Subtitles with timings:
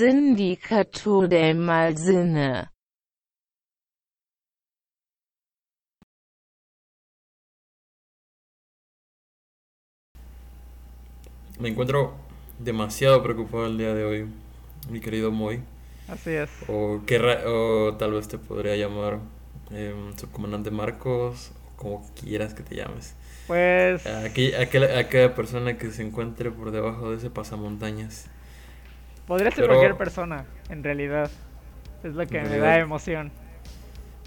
[0.00, 2.70] Sindicato del Malsinne
[11.58, 12.14] Me encuentro
[12.58, 14.26] demasiado preocupado el día de hoy,
[14.90, 15.60] mi querido Moy.
[16.08, 16.48] Así es.
[16.68, 19.20] O, qué ra- o tal vez te podría llamar
[19.70, 23.14] em, subcomandante Marcos, o como quieras que te llames.
[23.46, 28.30] Pues Aquella, aquella, aquella persona que se encuentre por debajo de ese pasamontañas.
[29.30, 31.30] Podría ser pero- cualquier persona, en realidad.
[32.02, 33.30] Es lo que me da emoción.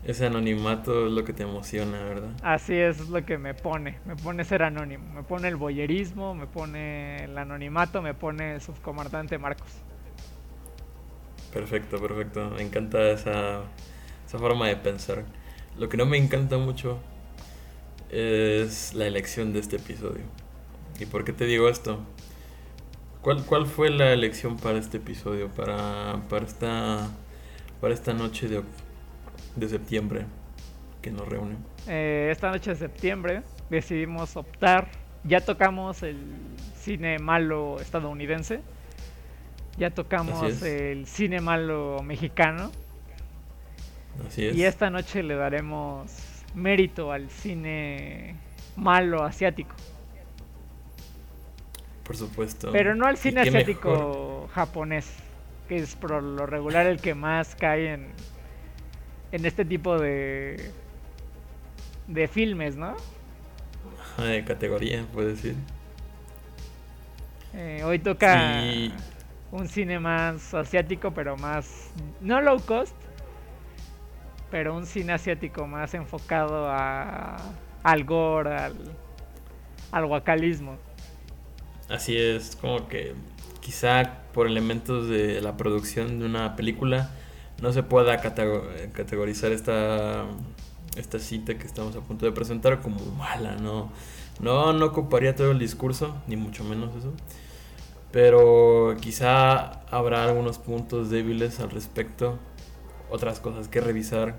[0.06, 2.30] Ese anonimato es lo que te emociona, ¿verdad?
[2.42, 4.00] Así es, es lo que me pone.
[4.06, 5.04] Me pone ser anónimo.
[5.14, 9.72] Me pone el boyerismo, me pone el anonimato, me pone el subcomandante Marcos.
[11.52, 12.52] Perfecto, perfecto.
[12.52, 13.64] Me encanta esa,
[14.26, 15.26] esa forma de pensar.
[15.78, 17.00] Lo que no me encanta mucho
[18.10, 20.24] es la elección de este episodio.
[20.98, 22.00] ¿Y por qué te digo esto?
[23.24, 25.48] ¿Cuál, cuál fue la elección para este episodio?
[25.48, 27.10] Para, para, esta,
[27.80, 28.62] para esta noche de,
[29.56, 30.26] de septiembre
[31.02, 31.56] que nos reúne.
[31.88, 34.90] Eh, esta noche de septiembre decidimos optar.
[35.24, 36.18] Ya tocamos el
[36.78, 38.60] cine malo estadounidense.
[39.78, 42.72] Ya tocamos el cine malo mexicano.
[44.28, 44.56] Así es.
[44.56, 46.12] Y esta noche le daremos
[46.56, 48.36] mérito al cine
[48.76, 49.76] malo asiático.
[52.04, 52.72] Por supuesto.
[52.72, 55.10] Pero no al cine asiático mejor- japonés,
[55.68, 58.08] que es por lo regular el que más cae en,
[59.32, 60.72] en este tipo de,
[62.08, 62.96] de filmes, ¿no?
[64.16, 65.56] Ajá, de categoría, puedes decir.
[67.54, 68.94] Eh, hoy toca Sí.
[69.52, 72.96] un cine más asiático, pero más, no low cost,
[74.52, 77.38] pero un cine asiático más enfocado a,
[77.84, 78.76] al gore, al,
[79.92, 80.78] al guacalismo.
[81.90, 83.14] Así es, como que
[83.62, 87.12] quizá por elementos de la producción de una película
[87.62, 88.64] no se pueda catego-
[88.94, 90.26] categorizar esta,
[90.96, 93.92] esta cita que estamos a punto de presentar como mala, ¿no?
[94.40, 97.14] No, no ocuparía todo el discurso, ni mucho menos eso.
[98.12, 102.38] Pero quizá habrá algunos puntos débiles al respecto,
[103.10, 104.36] otras cosas que revisar,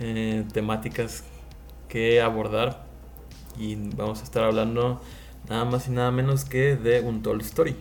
[0.00, 1.24] eh, temáticas
[1.88, 2.84] que abordar.
[3.58, 5.00] Y vamos a estar hablando
[5.48, 7.76] nada más y nada menos que de un Toy Story.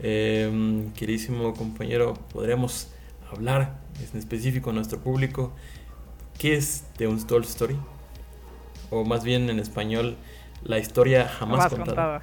[0.00, 2.90] Eh, queridísimo compañero, podríamos
[3.30, 3.74] hablar
[4.12, 5.52] en específico a nuestro público
[6.38, 7.76] qué es de un Toy Story,
[8.90, 10.16] o más bien en español,
[10.64, 11.86] la historia jamás, Jamás contada.
[11.86, 12.22] contada.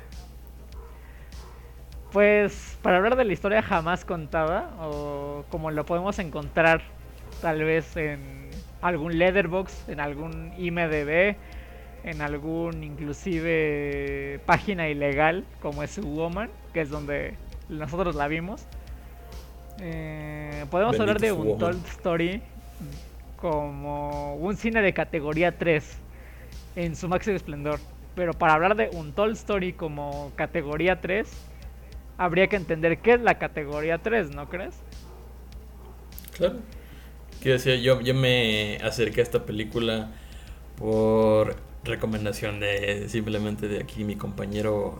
[2.11, 6.81] Pues para hablar de la historia jamás contada, o como lo podemos encontrar
[7.41, 8.49] tal vez en
[8.81, 11.35] algún Letterbox, en algún IMDB,
[12.07, 17.33] en algún inclusive página ilegal como es Woman, que es donde
[17.67, 18.65] nosotros la vimos.
[19.81, 21.57] Eh, podemos hablar de un.
[21.57, 22.41] Toy Story
[23.35, 25.97] como un cine de categoría 3
[26.77, 27.81] en su máximo esplendor.
[28.15, 31.27] Pero para hablar de un Toy Story como categoría 3,
[32.17, 34.75] habría que entender qué es la categoría 3, ¿no crees?
[36.37, 36.55] Claro.
[37.41, 40.09] Quiero decir, yo, yo me acerqué a esta película
[40.77, 44.99] por recomendación de simplemente de aquí mi compañero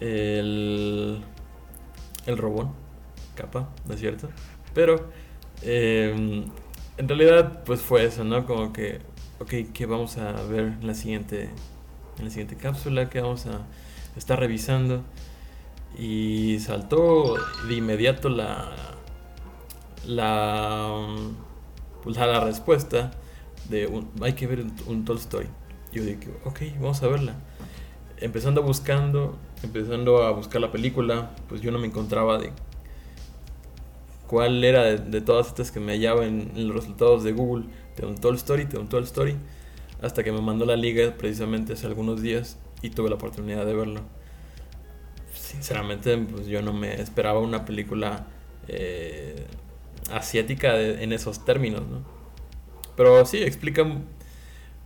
[0.00, 1.22] eh, el,
[2.26, 2.72] el robón,
[3.34, 4.28] capa, ¿no es cierto?
[4.74, 5.10] Pero
[5.62, 6.44] eh,
[6.96, 8.46] en realidad pues fue eso, ¿no?
[8.46, 9.00] Como que,
[9.40, 11.50] ok, ¿qué vamos a ver en la siguiente,
[12.18, 13.08] en la siguiente cápsula?
[13.08, 13.66] ¿Qué vamos a
[14.16, 15.02] estar revisando?
[15.98, 17.36] Y saltó
[17.68, 18.72] de inmediato la,
[20.06, 21.06] la,
[22.02, 23.12] pues, la respuesta
[23.68, 25.46] de un- hay que ver un, un Toy Story.
[25.92, 27.34] Y yo dije, ok, vamos a verla.
[28.18, 32.52] Empezando buscando, empezando a buscar la película, pues yo no me encontraba de
[34.26, 37.66] cuál era de, de todas estas que me hallaba en, en los resultados de Google,
[37.96, 39.36] de un Toy Story, de un Toy Story,
[40.00, 43.74] hasta que me mandó la liga precisamente hace algunos días y tuve la oportunidad de
[43.74, 44.00] verlo.
[45.34, 48.26] Sinceramente, pues yo no me esperaba una película
[48.68, 49.46] eh,
[50.10, 52.21] asiática de- en esos términos, ¿no?
[52.96, 54.06] Pero sí, explica un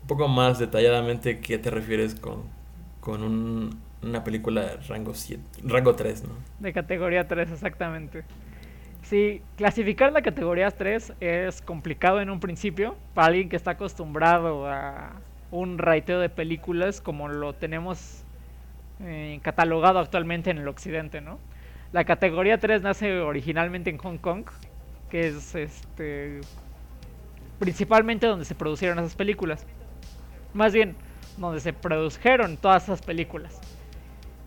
[0.07, 2.45] poco más detalladamente qué te refieres con,
[3.01, 6.35] con un- una película de rango, 7, rango 3, ¿no?
[6.59, 8.25] De categoría 3, exactamente.
[9.03, 14.67] Sí, clasificar la categoría 3 es complicado en un principio para alguien que está acostumbrado
[14.69, 18.25] a un raiteo de películas como lo tenemos
[19.01, 21.39] eh, catalogado actualmente en el occidente, ¿no?
[21.93, 24.47] La categoría 3 nace originalmente en Hong Kong,
[25.11, 26.41] que es este
[27.59, 29.67] principalmente donde se producieron esas películas.
[30.55, 30.97] más bien
[31.37, 33.61] donde se produjeron todas esas películas.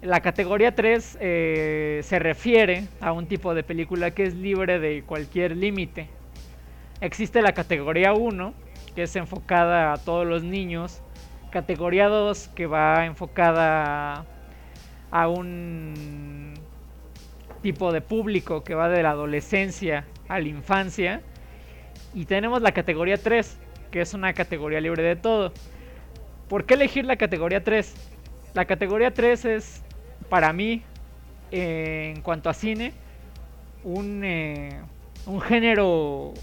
[0.01, 5.03] La categoría 3 eh, se refiere a un tipo de película que es libre de
[5.03, 6.07] cualquier límite.
[7.01, 8.53] Existe la categoría 1,
[8.95, 11.01] que es enfocada a todos los niños.
[11.51, 14.25] Categoría 2, que va enfocada
[15.11, 16.53] a un
[17.61, 21.21] tipo de público que va de la adolescencia a la infancia.
[22.13, 23.57] Y tenemos la categoría 3,
[23.91, 25.53] que es una categoría libre de todo.
[26.47, 27.93] ¿Por qué elegir la categoría 3?
[28.53, 29.83] La categoría 3 es,
[30.29, 30.81] para mí,
[31.51, 32.93] eh, en cuanto a cine,
[33.83, 34.81] un, eh,
[35.25, 36.33] un género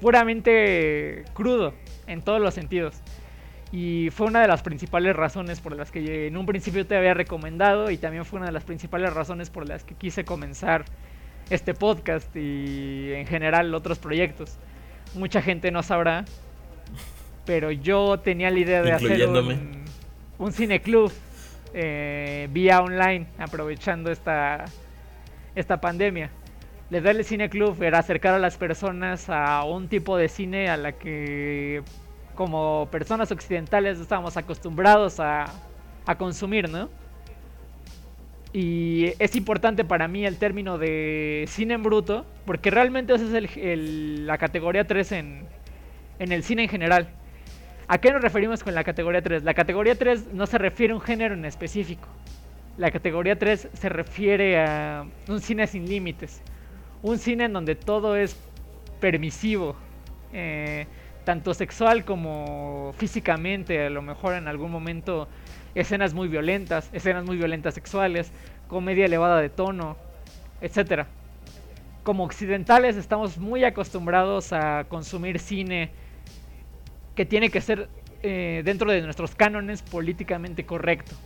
[0.00, 1.74] puramente crudo
[2.06, 2.96] en todos los sentidos.
[3.72, 7.14] Y fue una de las principales razones por las que en un principio te había
[7.14, 10.84] recomendado y también fue una de las principales razones por las que quise comenzar
[11.50, 14.58] este podcast y en general otros proyectos.
[15.14, 16.24] Mucha gente no sabrá,
[17.44, 19.84] pero yo tenía la idea de hacer un,
[20.38, 21.12] un cineclub
[21.74, 24.64] eh, vía online, aprovechando esta,
[25.54, 26.30] esta pandemia.
[26.90, 30.76] Le da el cineclub era acercar a las personas a un tipo de cine a
[30.76, 31.82] la que
[32.34, 35.46] como personas occidentales estábamos acostumbrados a,
[36.06, 36.88] a consumir, ¿no?
[38.52, 43.56] Y es importante para mí el término de cine en bruto, porque realmente esa es
[43.56, 45.46] el, la categoría 3 en,
[46.18, 47.08] en el cine en general.
[47.86, 49.44] ¿A qué nos referimos con la categoría 3?
[49.44, 52.08] La categoría 3 no se refiere a un género en específico.
[52.76, 56.40] La categoría 3 se refiere a un cine sin límites.
[57.02, 58.36] Un cine en donde todo es
[59.00, 59.76] permisivo.
[60.32, 60.86] Eh,
[61.24, 63.86] tanto sexual como físicamente.
[63.86, 65.28] A lo mejor en algún momento
[65.74, 68.32] escenas muy violentas, escenas muy violentas sexuales,
[68.68, 69.96] comedia elevada de tono,
[70.60, 71.06] etc.
[72.02, 75.90] Como occidentales estamos muy acostumbrados a consumir cine
[77.14, 77.88] que tiene que ser
[78.22, 81.16] eh, dentro de nuestros cánones políticamente correcto.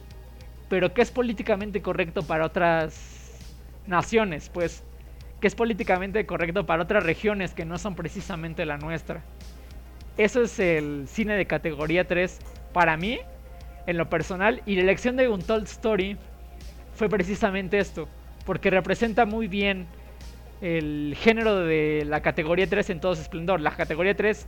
[0.68, 3.38] Pero ¿qué es políticamente correcto para otras
[3.86, 4.48] naciones?
[4.48, 4.82] Pues,
[5.40, 9.22] ¿qué es políticamente correcto para otras regiones que no son precisamente la nuestra?
[10.16, 12.38] Eso es el cine de categoría 3
[12.72, 13.18] para mí,
[13.86, 14.62] en lo personal.
[14.66, 16.16] Y la elección de Untold Story
[16.94, 18.08] fue precisamente esto,
[18.46, 19.86] porque representa muy bien
[20.60, 23.60] el género de la categoría 3 en todo su esplendor.
[23.60, 24.46] La categoría 3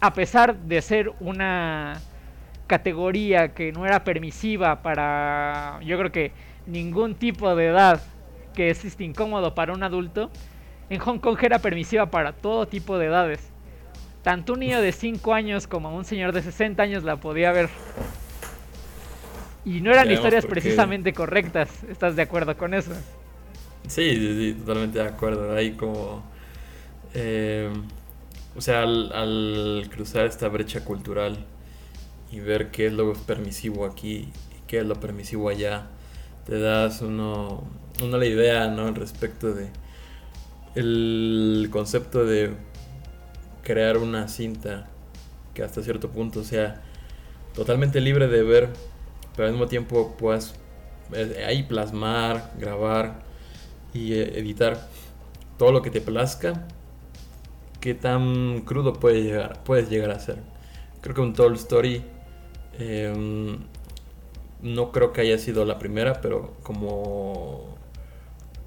[0.00, 2.00] a pesar de ser una
[2.66, 6.32] categoría que no era permisiva para, yo creo que
[6.66, 8.00] ningún tipo de edad
[8.54, 10.30] que es incómodo para un adulto,
[10.90, 13.52] en Hong Kong era permisiva para todo tipo de edades.
[14.22, 17.68] Tanto un niño de 5 años como un señor de 60 años la podía ver.
[19.64, 21.68] Y no eran historias precisamente correctas.
[21.90, 22.92] ¿Estás de acuerdo con eso?
[23.86, 25.54] Sí, sí, sí, totalmente de acuerdo.
[25.54, 26.22] Hay como...
[27.14, 27.70] Eh,
[28.58, 31.46] o sea, al, cruzar esta brecha cultural
[32.32, 34.32] y ver qué es lo permisivo aquí y
[34.66, 35.86] qué es lo permisivo allá,
[36.44, 37.62] te das uno,
[38.00, 38.88] la idea, ¿no?
[38.88, 39.68] Al respecto de
[40.74, 42.52] el concepto de
[43.62, 44.88] crear una cinta
[45.54, 46.82] que hasta cierto punto sea
[47.54, 48.70] totalmente libre de ver,
[49.38, 50.56] pero al mismo tiempo puedas
[51.12, 53.22] eh, ahí plasmar, grabar
[53.94, 54.88] y eh, editar
[55.56, 56.66] todo lo que te plazca
[57.78, 60.38] qué tan crudo puede llegar, puedes llegar a ser.
[61.02, 62.02] Creo que un Told Story
[62.80, 63.58] em,
[64.60, 67.76] no creo que haya sido la primera, pero como,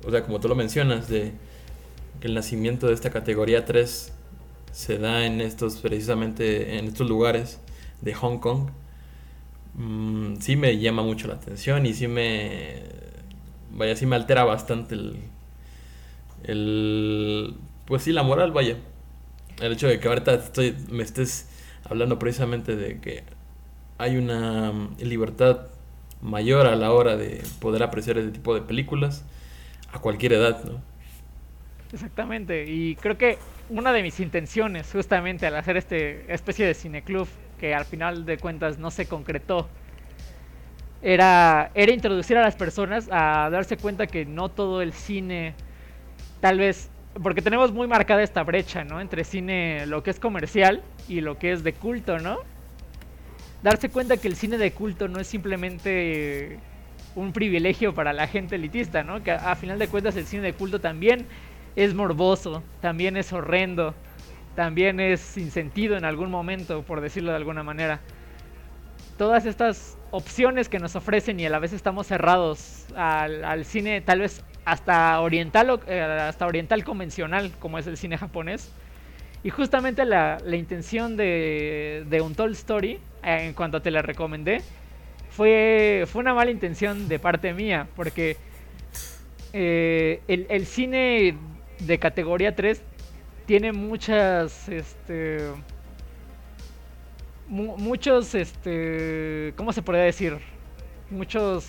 [0.05, 1.33] o sea, como tú lo mencionas, de
[2.21, 4.13] que el nacimiento de esta categoría 3
[4.71, 7.59] se da en estos, precisamente en estos lugares
[7.99, 8.69] de Hong Kong,
[9.75, 12.83] mm, sí me llama mucho la atención y sí me,
[13.71, 15.19] vaya, sí me altera bastante el,
[16.43, 18.77] el pues sí, la moral, vaya
[19.61, 21.47] el hecho de que ahorita estoy, me estés
[21.89, 23.23] hablando precisamente de que
[23.97, 25.67] hay una mm, libertad
[26.21, 29.23] mayor a la hora de poder apreciar ese tipo de películas
[29.91, 30.81] a cualquier edad, ¿no?
[31.93, 33.37] Exactamente, y creo que
[33.69, 37.27] una de mis intenciones justamente al hacer este especie de cineclub
[37.61, 39.69] que al final de cuentas no se concretó
[41.01, 45.53] era, era introducir a las personas a darse cuenta que no todo el cine
[46.41, 46.89] tal vez
[47.21, 49.01] porque tenemos muy marcada esta brecha, ¿no?
[49.01, 52.39] Entre cine, lo que es comercial y lo que es de culto, ¿no?
[53.61, 56.57] Darse cuenta que el cine de culto no es simplemente
[57.15, 59.21] un privilegio para la gente elitista, ¿no?
[59.23, 61.27] Que a, final de cuentas el cine de culto también
[61.75, 63.93] es morboso, también es horrendo,
[64.55, 67.99] también es sin sentido en algún momento, por decirlo de alguna manera.
[69.17, 74.19] Todas estas opciones que nos ofrecen y a la vez estamos cerrados al, cine tal
[74.19, 78.71] vez hasta oriental, eh, hasta oriental convencional, como es el cine japonés,
[79.43, 84.61] Y justamente la, la intención de, de Untold Story, eh, en cuanto te la recomendé,
[85.29, 88.37] fue, fue una mala intención de parte mía, porque
[89.53, 91.35] eh, el, el cine
[91.79, 92.83] de categoría 3
[93.51, 95.51] tiene muchas, este,
[97.47, 100.37] mu- muchos, este, ¿cómo se podría decir?
[101.09, 101.65] Muchos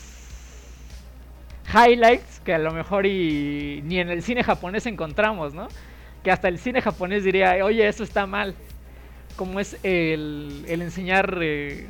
[1.74, 5.66] highlights que a lo mejor y ni en el cine japonés encontramos, ¿no?
[6.22, 8.54] Que hasta el cine japonés diría, oye, eso está mal.
[9.36, 11.88] Como es el, el enseñar, eh,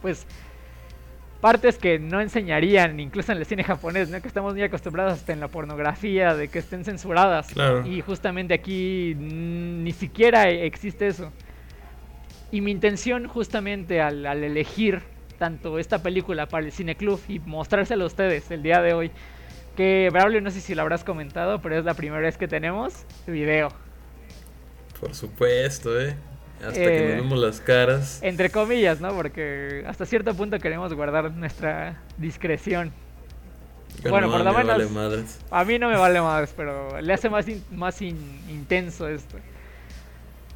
[0.00, 0.26] pues,
[1.42, 4.22] partes que no enseñarían incluso en el cine japonés, ¿no?
[4.22, 7.48] Que estamos muy acostumbrados hasta en la pornografía de que estén censuradas.
[7.48, 7.84] Claro.
[7.84, 11.32] Y justamente aquí ni siquiera existe eso.
[12.52, 15.02] Y mi intención justamente al, al elegir
[15.38, 19.10] tanto esta película para el Cine Club y mostrársela a ustedes el día de hoy,
[19.76, 23.04] que Braulio no sé si lo habrás comentado, pero es la primera vez que tenemos
[23.26, 23.70] video.
[25.00, 26.14] Por supuesto, ¿eh?
[26.62, 28.20] Hasta que Eh, nos vemos las caras.
[28.22, 29.12] Entre comillas, ¿no?
[29.14, 32.92] Porque hasta cierto punto queremos guardar nuestra discreción.
[34.08, 35.38] bueno, por lo me vale menos- madres.
[35.50, 39.36] A mí no me vale más, pero le hace más, in- más in- intenso esto.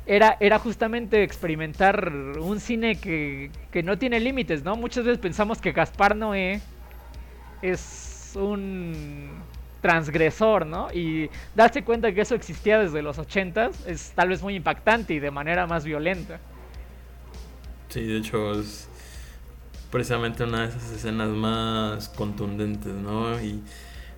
[0.07, 2.09] Era, era justamente experimentar
[2.39, 4.77] un cine que, que no tiene límites, ¿no?
[4.77, 6.61] Muchas veces pensamos que Gaspar Noé
[7.63, 9.36] es un
[9.87, 10.93] transgresor, ¿no?
[10.93, 15.21] Y darse cuenta que eso existía desde los 80 es tal vez muy impactante y
[15.21, 16.41] de manera más violenta.
[17.89, 18.89] Sí, de hecho es
[19.93, 23.41] precisamente una de esas escenas más contundentes, ¿no?
[23.41, 23.63] Y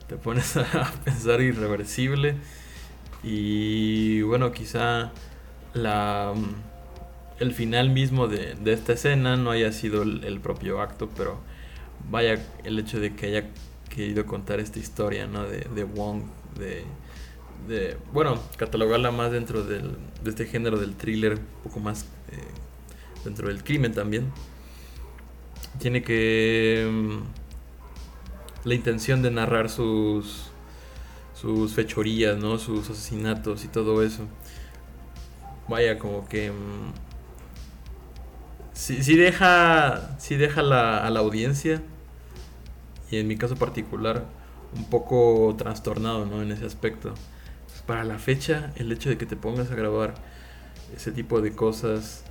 [0.07, 2.37] te pones a pensar irreversible.
[3.23, 5.13] Y bueno, quizá
[5.75, 6.33] la,
[7.41, 11.39] el final mismo de, de esta escena no haya sido el, el propio acto, pero
[12.09, 13.45] vaya el hecho de que haya
[13.99, 15.45] querido contar esta historia, ¿no?
[15.45, 16.23] De, de Wong,
[16.59, 16.85] de,
[17.69, 22.03] de, bueno, catalogarla más dentro del, de este género del thriller, un poco más
[22.33, 22.39] eh,
[23.25, 24.33] dentro del crimen también.
[25.79, 27.19] Tiene que mm,
[28.69, 30.51] la intención de narrar sus
[31.35, 32.59] sus fechorías, ¿no?
[32.59, 34.25] Sus asesinatos y todo eso.
[35.69, 36.93] Vaya, como que mm,
[38.73, 41.83] sí, sí deja sí deja la- a la audiencia
[43.11, 44.27] y en mi caso particular
[44.77, 46.43] un poco trastornado, ¿no?
[46.43, 47.15] En ese aspecto.
[47.87, 50.15] Para la fecha, el hecho de que te pongas a grabar
[50.97, 52.25] ese tipo de cosas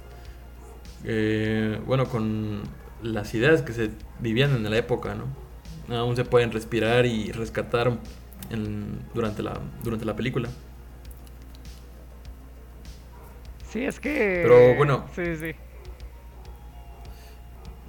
[1.04, 2.62] eh, bueno, con
[3.04, 5.26] las ideas que se vivían en la época, ¿no?
[5.96, 7.98] Aún se pueden respirar y rescatar
[8.50, 10.50] en- durante, la, durante la película.
[13.70, 14.14] Sí, es que...
[14.42, 15.06] Pero, bueno.
[15.16, 15.56] Sí, sí.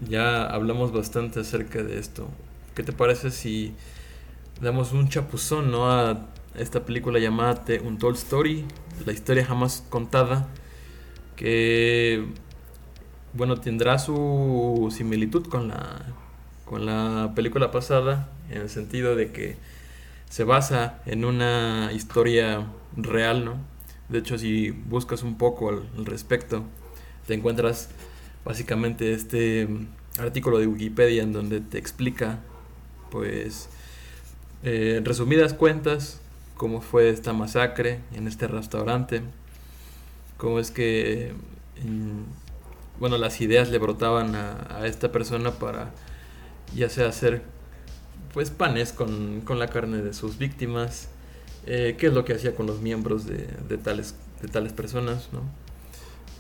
[0.09, 2.29] Ya hablamos bastante acerca de esto.
[2.79, 3.75] ¿Qué te parece si
[4.61, 5.91] damos un chapuzón, ¿no?
[5.91, 8.67] A esta película llamada The Untold Story,
[9.05, 10.47] la historia jamás contada,
[11.35, 12.25] que,
[13.33, 16.15] bueno, tendrá su similitud con la,
[16.67, 19.57] con la película pasada, en el sentido de que
[20.31, 22.65] se basa en una historia
[22.97, 23.57] real, ¿no?
[24.09, 26.63] De hecho, si buscas un poco al, al respecto,
[27.27, 27.91] te encuentras
[28.45, 29.67] básicamente este
[30.17, 32.39] artículo de Wikipedia en donde te explica,
[33.11, 33.69] pues,
[34.63, 36.21] eh, en resumidas cuentas,
[36.57, 39.23] cómo fue esta masacre en este restaurante,
[40.37, 41.33] cómo es que,
[42.99, 45.93] bueno, las ideas le brotaban a, esta persona para,
[46.75, 47.43] ya sea hacer,
[48.33, 51.09] pues, panes con, con la carne de sus víctimas,
[51.67, 55.29] eh, qué es lo que hacía con los miembros de, de tales, de tales personas,
[55.33, 55.43] ¿no?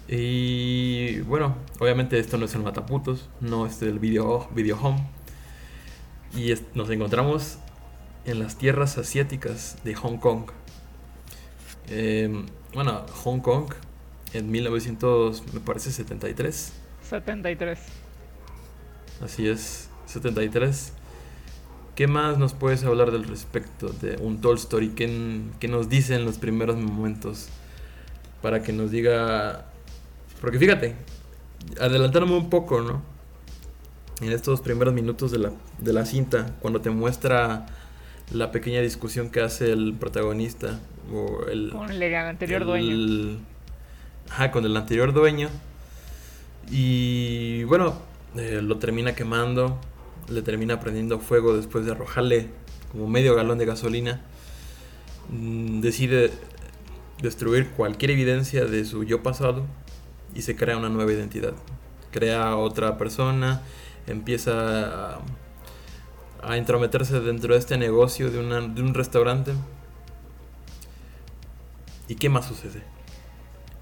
[0.08, 5.17] Y bueno, obviamente esto no es el Mataputos, no es el video, video home.
[6.34, 7.58] Y nos encontramos
[8.24, 10.50] en las tierras asiáticas de Hong Kong.
[11.88, 12.44] Eh,
[12.74, 13.72] bueno, Hong Kong
[14.34, 16.72] en 1900, me parece 73.
[17.02, 17.78] 73.
[19.22, 20.92] Así es, 73.
[21.94, 24.90] ¿Qué más nos puedes hablar del respecto de un Toy Story?
[24.90, 27.48] ¿Qué, qué nos dice en los primeros momentos?
[28.42, 29.66] Para que nos diga...
[30.40, 30.94] Porque fíjate,
[31.80, 33.02] adelantándome un poco, ¿no?
[34.20, 37.66] En estos primeros minutos de la, de la cinta, cuando te muestra
[38.32, 40.80] la pequeña discusión que hace el protagonista
[41.12, 43.38] o el, Con el anterior el- dueño.
[44.30, 45.48] Ajá, con el anterior dueño.
[46.70, 47.94] Y bueno,
[48.36, 49.78] eh, lo termina quemando.
[50.28, 52.48] Le termina prendiendo fuego después de arrojarle
[52.92, 54.20] como medio galón de gasolina.
[55.30, 56.30] Mm, decide
[57.22, 59.64] destruir cualquier evidencia de su yo pasado
[60.34, 61.54] y se crea una nueva identidad.
[62.10, 63.62] Crea otra persona,
[64.12, 65.18] empieza
[66.42, 69.52] a, intrometerse dentro de este negocio de, una- de un restaurante.
[72.08, 72.82] ¿Y qué más sucede?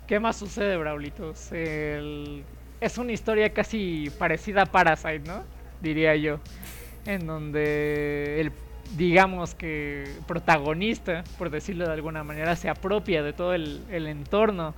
[0.07, 1.51] ¿Qué más sucede, Braulitos?
[1.53, 5.45] Es una historia casi parecida a Parasite, ¿no?
[5.81, 6.39] Diría yo.
[7.07, 8.53] En donde el,
[8.97, 14.75] digamos que, protagonista, por decirlo de alguna manera, se apropia de todo el, el entorno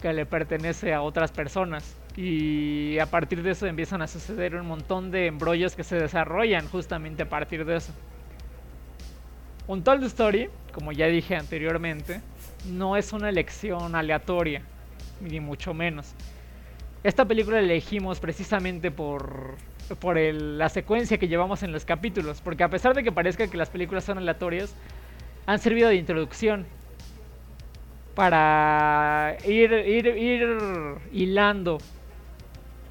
[0.00, 1.96] que le pertenece a otras personas.
[2.22, 6.68] Y a partir de eso empiezan a suceder un montón de embrollos que se desarrollan
[6.68, 7.94] justamente a partir de eso.
[9.66, 12.20] Un Told Story, como ya dije anteriormente,
[12.66, 14.60] no es una elección aleatoria,
[15.22, 16.12] ni mucho menos.
[17.04, 19.54] Esta película la elegimos precisamente por,
[19.98, 23.56] por la secuencia que llevamos en los capítulos, porque a pesar de que parezca que
[23.56, 24.74] las películas son aleatorias,
[25.46, 26.66] han servido de introducción
[28.14, 30.58] para ir, ir, ir
[31.14, 31.78] hilando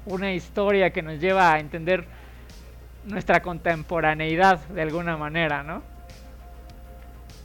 [0.06, 2.04] una historia que nos lleva a entender
[3.04, 5.82] nuestra contemporaneidad de alguna manera, ¿no?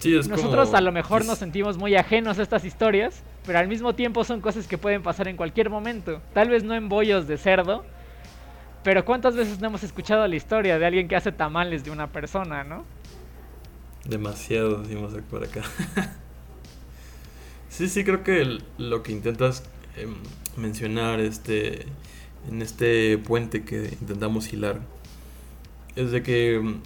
[0.04, 4.24] Nosotros a lo mejor nos sentimos muy ajenos a estas historias, pero al mismo tiempo
[4.24, 6.22] son cosas que pueden pasar en cualquier momento.
[6.34, 7.84] Tal vez no en bollos de cerdo,
[8.84, 12.12] pero ¿cuántas veces no hemos escuchado la historia de alguien que hace tamales de una
[12.12, 12.86] persona, no?
[14.04, 15.64] Demasiado, decimos por acá.
[17.70, 19.64] sí, sí, creo que lo que intentas
[19.98, 20.14] em,
[20.56, 21.88] mencionar este,
[22.50, 24.82] en este puente que intentamos hilar.
[25.96, 26.82] Es de que em,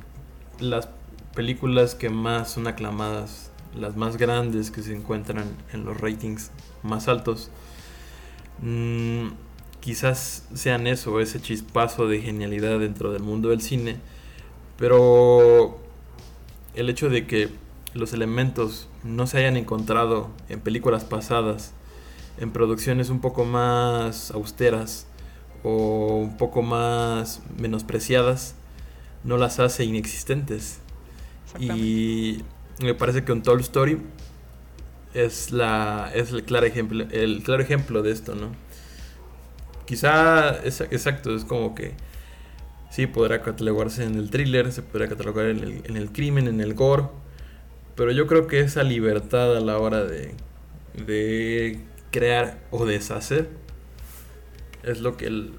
[0.60, 0.90] las
[1.36, 6.52] películas que más son aclamadas, las más grandes que se encuentran en los ratings
[6.84, 7.50] más altos,
[8.62, 9.28] mm,
[9.80, 13.98] quizás sean eso, ese chispazo de genialidad dentro del mundo del cine,
[14.78, 15.80] pero
[16.76, 17.50] el hecho de que
[17.94, 21.74] los elementos no se hayan encontrado en películas pasadas,
[22.40, 25.08] en producciones un poco más austeras
[25.64, 28.56] o un poco más menospreciadas,
[29.24, 30.80] no las hace inexistentes.
[31.60, 32.44] Y
[32.82, 34.00] me parece que un Toy Story
[35.14, 38.52] es la es el claro ejemplo el claro ejemplo de esto, ¿no?
[39.86, 41.94] Quizá es exacto, es como que
[42.92, 46.62] sí podrá catalogarse en el thriller, se podrá catalogar en el, en el crimen, en
[46.62, 47.06] el gore,
[47.96, 50.36] pero yo creo que esa libertad a la hora de
[50.94, 51.80] de
[52.12, 53.50] crear o deshacer
[54.84, 55.50] es lo que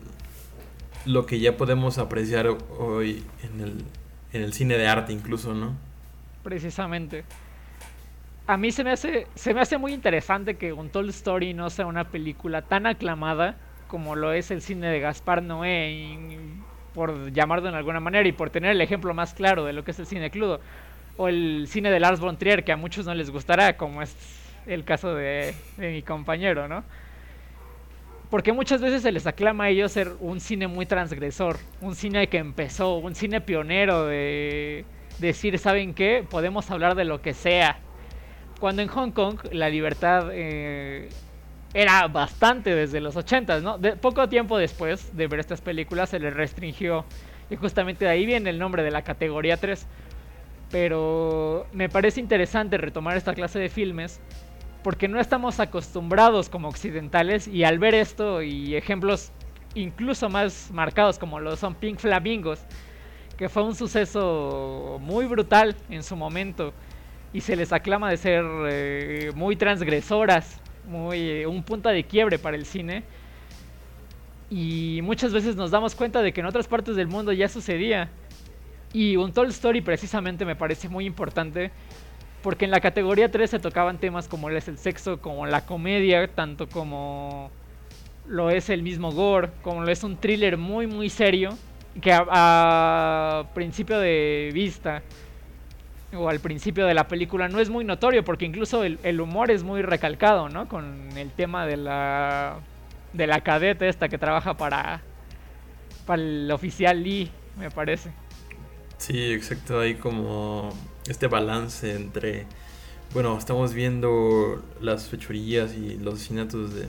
[1.07, 2.47] lo que ya podemos apreciar
[2.79, 3.85] hoy en el
[4.33, 5.77] en el cine de arte incluso, ¿no?
[6.43, 7.25] Precisamente.
[8.47, 11.87] A mí se me hace, se me hace muy interesante que Untold Story no sea
[11.87, 13.57] una película tan aclamada
[13.87, 16.39] como lo es el cine de Gaspar Noé,
[16.95, 19.91] por llamarlo de alguna manera, y por tener el ejemplo más claro de lo que
[19.91, 20.61] es el cine crudo.
[21.17, 24.15] O el cine de Lars von Trier, que a muchos no les gustará, como es
[24.67, 26.85] el caso de, de mi compañero, ¿no?
[28.31, 32.29] Porque muchas veces se les aclama a ellos ser un cine muy transgresor, un cine
[32.29, 34.85] que empezó, un cine pionero de
[35.19, 36.25] decir, ¿saben qué?
[36.29, 37.79] Podemos hablar de lo que sea.
[38.61, 41.09] Cuando en Hong Kong la libertad eh,
[41.75, 43.79] era bastante desde los 80, ¿no?
[43.79, 47.05] De, poco tiempo después de ver estas películas se les restringió.
[47.51, 49.87] Y justamente de ahí viene el nombre de la categoría 3.
[50.71, 54.21] Pero me parece interesante retomar esta clase de filmes
[54.83, 59.33] porque no estamos acostumbrados como occidentales y al ver esto y ejemplos
[59.75, 62.61] incluso más marcados como lo son Pink Flamingos,
[63.37, 66.73] que fue un suceso muy brutal en su momento
[67.33, 72.57] y se les aclama de ser eh, muy transgresoras, muy un punto de quiebre para
[72.57, 73.05] el cine.
[74.51, 78.11] Y muchas veces nos damos cuenta de que en otras partes del mundo ya sucedía.
[78.93, 81.71] Y un Toy Story precisamente me parece muy importante
[82.43, 86.27] porque en la categoría 3 se tocaban temas como es el sexo, como la comedia,
[86.29, 87.51] tanto como
[88.27, 91.57] lo es el mismo gore, como lo es un thriller muy muy serio,
[92.01, 95.03] que a, principio de vista
[96.15, 99.63] o al principio de la película no es muy notorio, porque incluso el, humor es
[99.63, 100.69] muy recalcado, ¿no?
[100.69, 102.59] Con el tema de la,
[103.13, 105.03] de la cadete esta que trabaja para,
[106.07, 108.11] para el oficial Lee, me parece.
[108.99, 110.71] Sí, exacto, hay como
[111.07, 112.47] este balance entre,
[113.13, 116.87] bueno, estamos viendo las fechorías y los asesinatos de,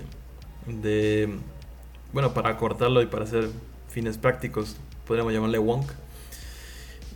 [0.68, 1.30] de,
[2.14, 3.50] bueno, para cortarlo y para hacer
[3.90, 5.92] fines prácticos, podríamos llamarle wonk.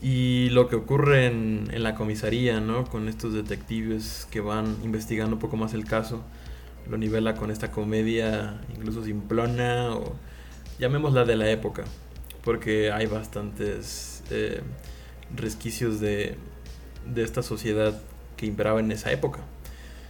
[0.02, 2.86] Y lo que ocurre en, en, la comisaría, ¿no?
[2.86, 6.22] Con estos detectives que van investigando un poco más el caso,
[6.90, 10.16] lo nivela con esta comedia incluso simplona o
[10.80, 11.84] llamémosla de la época,
[12.44, 14.62] porque hay bastantes eh,
[15.36, 16.38] resquicios de,
[17.14, 18.00] de esta sociedad
[18.38, 19.40] que imperaba en esa época.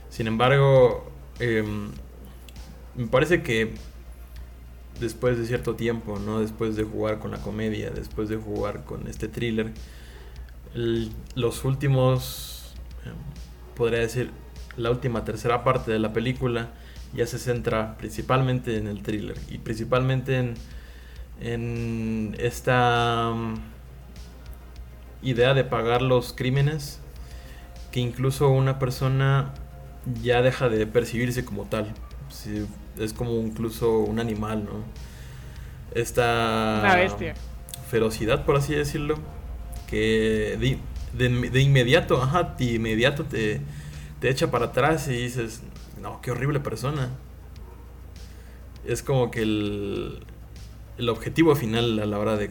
[0.10, 1.92] Sin embargo, em,
[2.96, 3.74] me parece que
[5.00, 6.40] después de cierto tiempo, ¿no?
[6.40, 9.74] después de jugar con la comedia, después de jugar con este thriller,
[11.36, 12.74] los últimos,
[13.06, 13.14] em,
[13.76, 14.32] podría decir,
[14.78, 16.72] la última tercera parte de la película
[17.14, 20.56] ya se centra principalmente en el thriller y principalmente en,
[21.40, 23.56] en esta um,
[25.26, 27.00] idea de pagar los crímenes
[27.92, 29.54] que incluso una persona
[30.22, 31.94] ya deja de percibirse como tal.
[33.00, 34.84] es como incluso un animal, ¿no?
[35.94, 37.34] Esta una bestia.
[37.90, 39.16] ferocidad, por así decirlo,
[39.88, 43.62] que de, de, inmediato, ajá, de inmediato te,
[44.20, 45.62] te echa para atrás y dices,
[46.02, 47.10] no, qué horrible persona.
[48.86, 50.26] Es como que el,
[50.98, 52.50] el objetivo final a la hora de...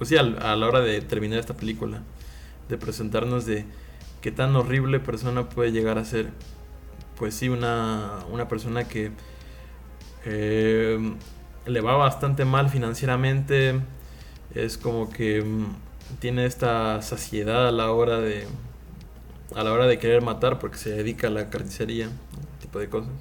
[0.00, 2.00] Pues sí, a, la hora de terminar esta película.
[2.70, 3.66] De presentarnos de
[4.22, 6.30] qué tan horrible persona puede llegar a ser.
[7.18, 9.10] Pues sí, una, una persona que
[10.24, 10.98] eh,
[11.66, 13.78] le va bastante mal financieramente.
[14.54, 15.66] Es como que mm,
[16.18, 18.46] tiene esta saciedad a la hora de
[19.54, 22.08] a la hora de querer matar porque se dedica a la carnicería,
[22.58, 23.12] tipo de cosas.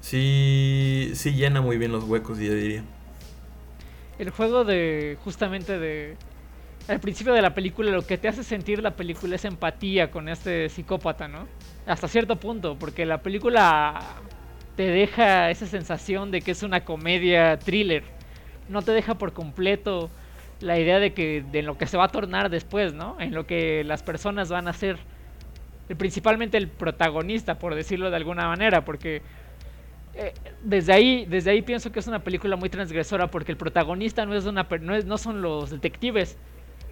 [0.00, 2.84] Sí, sí llena muy bien los huecos, yo diría.
[4.20, 6.14] El juego de, justamente de,
[6.88, 10.28] al principio de la película, lo que te hace sentir la película es empatía con
[10.28, 11.48] este psicópata, ¿no?
[11.86, 13.98] Hasta cierto punto, porque la película
[14.76, 18.02] te deja esa sensación de que es una comedia thriller.
[18.68, 20.10] No te deja por completo
[20.60, 23.16] la idea de que de lo que se va a tornar después, ¿no?
[23.20, 24.98] En lo que las personas van a ser
[25.96, 29.22] principalmente el protagonista, por decirlo de alguna manera, porque
[30.14, 34.26] eh, desde ahí desde ahí pienso que es una película muy transgresora porque el protagonista
[34.26, 36.36] no es una no, no son los detectives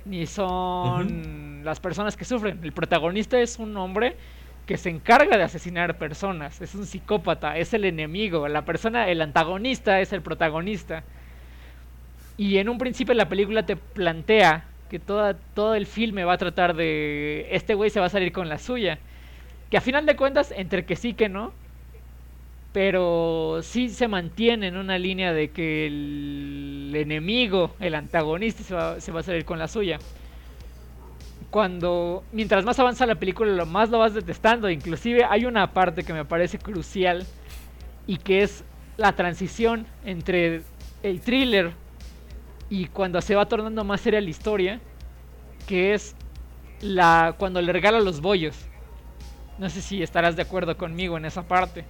[0.05, 2.61] ni son las personas que sufren.
[2.63, 4.17] El protagonista es un hombre
[4.67, 9.23] que se encarga de asesinar personas, es un psicópata, es el enemigo, la persona, el
[9.23, 11.05] antagonista es el protagonista.
[12.37, 16.39] Y en un principio la película te plantea que toda, todo el filme va a
[16.39, 17.49] tratar de...
[17.51, 18.99] Este güey se va a salir con la suya.
[19.71, 21.53] Que a final de cuentas, entre que sí que no,
[22.79, 28.63] pero sí se mantiene en una línea de que el enemigo, el antagonista,
[29.01, 29.99] se va, a salir con la suya.
[31.51, 34.71] Cuando, mientras más avanza la película, lo más lo vas detestando.
[34.71, 37.27] Inclusive hay una parte que me parece crucial
[38.07, 38.63] y que es
[38.97, 40.63] la transición entre
[41.03, 41.73] el thriller
[42.71, 44.79] y cuando se va tornando más seria la historia,
[45.67, 46.15] que es
[46.81, 48.55] la cuando le regala los bollos.
[49.59, 51.85] No sé si estarás de acuerdo conmigo en esa parte.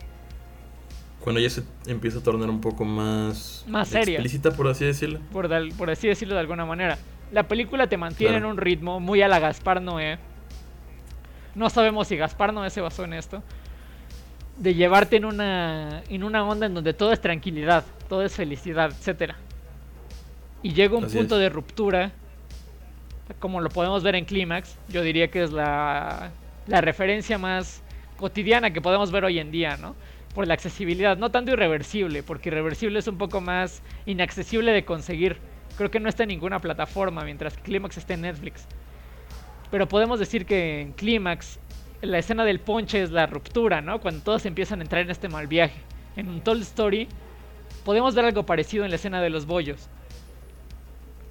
[1.28, 4.14] Cuando ya se empieza a tornar un poco más, más seria.
[4.14, 5.20] explícita, por así decirlo.
[5.32, 6.98] Por, por así decirlo de alguna manera.
[7.32, 10.18] La película te mantiene en un ritmo muy a la Gaspar Noé.
[11.54, 13.42] No sabemos si Gaspar Noé se basó en esto.
[14.56, 18.90] De llevarte en una, en una onda en donde todo es tranquilidad, todo es felicidad,
[18.90, 19.36] etcétera
[20.62, 22.12] y llega un punto de ruptura,
[23.38, 26.30] como lo podemos ver en Clímax, yo diría que es la,
[26.66, 27.82] la referencia más
[28.16, 29.94] cotidiana que podemos ver hoy en día, ¿no?
[30.34, 35.38] Por la accesibilidad, no tanto irreversible, porque irreversible es un poco más inaccesible de conseguir.
[35.76, 38.66] Creo que no está en ninguna plataforma, mientras que Clímax está en Netflix.
[39.70, 41.58] Pero podemos decir que en Clímax
[42.02, 44.00] la escena del ponche es la ruptura, ¿no?
[44.00, 45.80] Cuando todos empiezan a entrar en este mal viaje.
[46.16, 47.08] En un Told Story
[47.84, 49.88] podemos ver algo parecido en la escena de los bollos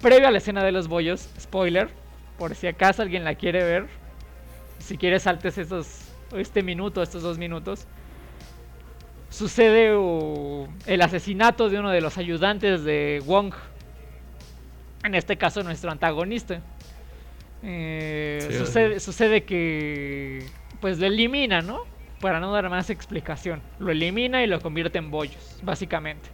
[0.00, 1.88] previo a la escena de los bollos, spoiler,
[2.38, 3.86] por si acaso alguien la quiere ver,
[4.78, 7.86] si quieres saltes estos, este minuto, estos dos minutos,
[9.30, 9.96] sucede
[10.86, 13.54] el asesinato de uno de los ayudantes de Wong,
[15.04, 16.60] en este caso nuestro antagonista.
[17.62, 20.46] Eh, sucede, sucede que
[20.80, 21.82] pues lo elimina, ¿no?
[22.20, 23.62] Para no dar más explicación.
[23.78, 26.28] Lo elimina y lo convierte en bollos, básicamente.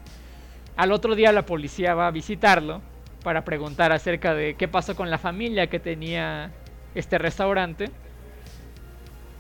[0.77, 2.83] Al otro día la policía va a visitarlo
[3.23, 6.51] para preguntar acerca de qué pasó con la familia que tenía
[6.95, 7.91] este restaurante.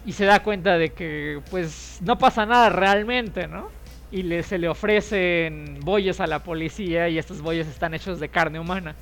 [0.06, 3.70] Y se da cuenta de que pues no pasa nada realmente, ¿no?
[4.10, 8.28] Y le, se le ofrecen bollos a la policía y estos bollos están hechos de
[8.28, 8.94] carne humana.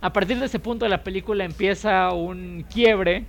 [0.00, 3.24] A partir de ese punto de la película empieza un quiebre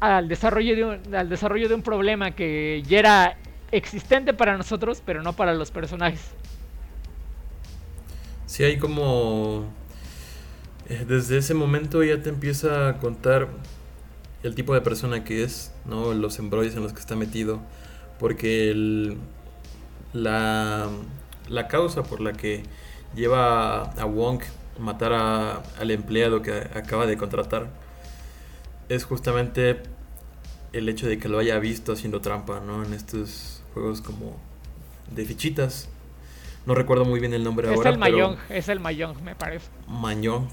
[0.00, 3.36] al desarrollo de un, al desarrollo de un problema que ya era
[3.70, 6.32] existente para nosotros, pero no para los personajes.
[8.46, 9.72] Si hay como...
[10.88, 13.48] Eh, desde ese momento ya te empieza a contar
[14.42, 16.14] el tipo de persona que es, ¿no?
[16.14, 17.60] Los embrollos en los que está metido.
[18.18, 19.16] Porque
[20.12, 20.88] la,
[21.48, 22.62] la causa por la que
[23.14, 24.42] lleva a Wong
[24.78, 27.70] a matar al empleado que acaba de contratar
[28.88, 29.82] es justamente
[30.72, 32.84] el hecho de que lo haya visto haciendo trampa, ¿no?
[32.84, 34.36] En estos juegos como
[35.10, 35.88] de fichitas.
[36.64, 37.90] No recuerdo muy bien el nombre es ahora.
[37.90, 39.66] El Mayong, es el Mayong, me parece.
[39.88, 40.48] Mayong,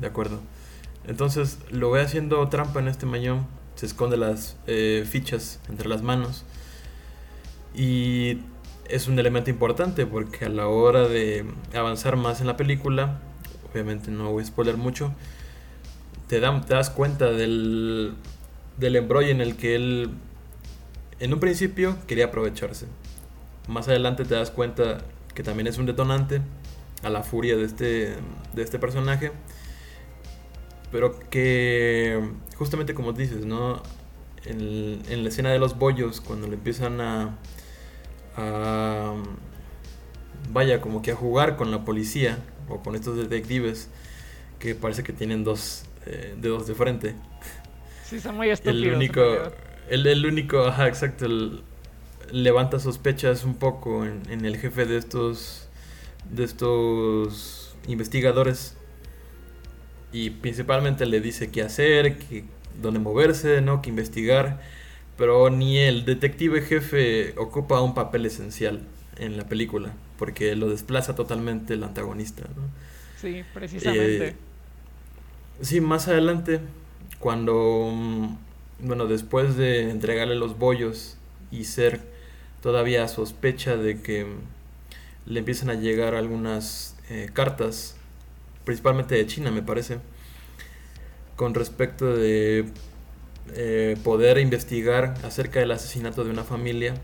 [0.00, 0.40] de acuerdo.
[1.06, 3.46] Entonces lo ve haciendo trampa en este Mayong.
[3.74, 6.44] Se esconde las eh, fichas entre las manos.
[7.74, 8.38] Y
[8.88, 13.20] es un elemento importante porque a la hora de avanzar más en la película,
[13.72, 15.12] obviamente no voy a spoiler mucho,
[16.28, 18.14] te, te das cuenta del,
[18.76, 20.10] del embrollo en el que él
[21.20, 22.86] en un principio quería aprovecharse.
[23.68, 24.98] Más adelante te das cuenta
[25.34, 26.40] que también es un detonante
[27.02, 28.16] a la furia de este,
[28.54, 29.30] de este personaje.
[30.92, 32.20] Pero que
[32.56, 33.82] justamente como dices, ¿no?
[34.44, 37.38] En, en la escena de los bollos, cuando le empiezan a,
[38.36, 39.14] a,
[40.50, 43.88] vaya, como que a jugar con la policía o con estos detectives
[44.58, 47.14] que parece que tienen dos eh, dedos de frente.
[48.04, 48.86] Sí, son muy estúpidos.
[48.86, 49.22] El único,
[49.88, 51.26] el, el único, ajá, exacto,
[52.30, 55.68] levanta sospechas un poco en, en, el jefe de estos,
[56.30, 58.76] de estos investigadores
[60.12, 62.44] y principalmente le dice qué hacer, qué,
[62.80, 63.82] dónde moverse, ¿no?
[63.82, 64.60] qué investigar
[65.16, 68.80] pero ni el detective jefe ocupa un papel esencial
[69.16, 72.42] en la película, porque lo desplaza totalmente el antagonista.
[72.56, 72.62] ¿no?
[73.20, 74.28] Sí, precisamente.
[74.28, 74.34] Eh,
[75.60, 76.60] sí, más adelante,
[77.18, 78.36] cuando, mm,
[78.80, 81.18] bueno, después de entregarle los bollos
[81.50, 82.00] y ser
[82.62, 84.26] todavía sospecha de que
[85.26, 87.96] le empiezan a llegar algunas eh, cartas,
[88.64, 89.98] principalmente de China, me parece,
[91.36, 92.66] con respecto de
[93.54, 96.94] eh, poder investigar acerca del asesinato de una familia.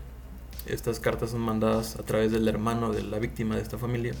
[0.65, 4.13] Estas cartas son mandadas a través del hermano de la víctima de esta familia.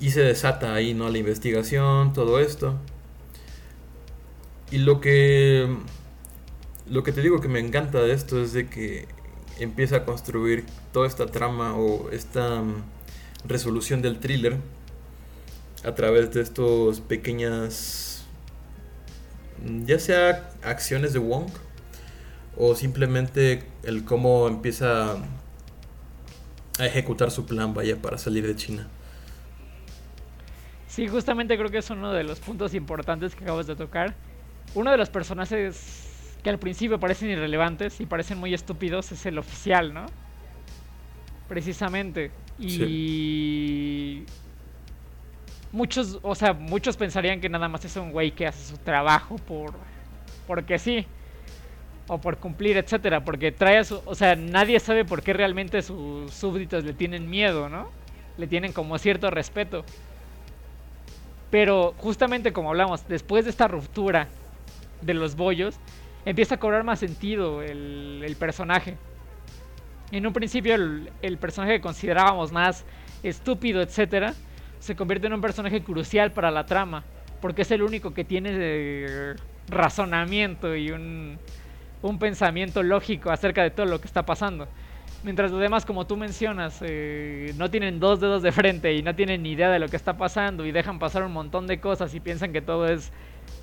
[0.00, 1.08] Y se desata ahí, ¿no?
[1.08, 2.76] La investigación, todo esto.
[4.70, 5.68] Y lo que.
[6.88, 9.08] Lo que te digo que me encanta de esto es de que
[9.58, 12.82] empieza a construir toda esta trama o esta mm,
[13.46, 14.58] resolución del thriller
[15.84, 18.14] a través de estos pequeñas
[19.84, 21.48] ya sea acciones de Wong
[22.56, 25.16] o simplemente el cómo empieza
[26.78, 28.88] a ejecutar su plan, vaya, para salir de China.
[30.88, 34.14] Sí, justamente creo que es uno de los puntos importantes que acabas de tocar.
[34.74, 39.38] Uno de los personajes que al principio parecen irrelevantes y parecen muy estúpidos es el
[39.38, 40.06] oficial, ¿no?
[41.48, 42.30] Precisamente.
[42.58, 44.24] Y
[45.74, 49.36] muchos, o sea, muchos pensarían que nada más es un güey que hace su trabajo
[49.38, 49.74] por
[50.46, 51.04] porque sí
[52.06, 55.82] o por cumplir, etcétera, porque trae a su, o sea, nadie sabe por qué realmente
[55.82, 57.88] sus súbditos le tienen miedo, ¿no?
[58.36, 59.84] Le tienen como cierto respeto.
[61.50, 64.28] Pero justamente como hablamos, después de esta ruptura
[65.00, 65.76] de los bollos,
[66.24, 68.96] empieza a cobrar más sentido el, personaje.
[70.12, 72.84] En un principio el, el personaje que considerábamos más
[73.22, 74.34] estúpido, etcétera,
[74.84, 77.04] se convierte en un personaje crucial para la trama,
[77.40, 79.34] porque es el único que tiene eh,
[79.66, 81.38] razonamiento y un,
[82.02, 84.68] un, pensamiento lógico acerca de todo lo que está pasando.
[85.22, 89.14] Mientras los demás, como tú mencionas, eh, no tienen dos dedos de frente y no
[89.14, 92.14] tienen ni idea de lo que está pasando y dejan pasar un montón de cosas
[92.14, 93.10] y piensan que todo es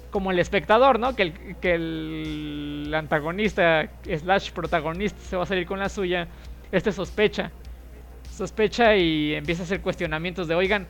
[0.09, 1.15] como el espectador, ¿no?
[1.15, 6.27] Que el, que el antagonista slash protagonista se va a salir con la suya.
[6.71, 7.51] Este sospecha.
[8.31, 10.87] Sospecha y empieza a hacer cuestionamientos de, oigan,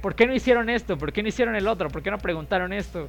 [0.00, 0.96] ¿por qué no hicieron esto?
[0.98, 1.88] ¿Por qué no hicieron el otro?
[1.88, 3.08] ¿Por qué no preguntaron esto?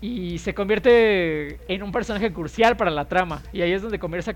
[0.00, 3.42] Y se convierte en un personaje crucial para la trama.
[3.52, 4.34] Y ahí es donde comienza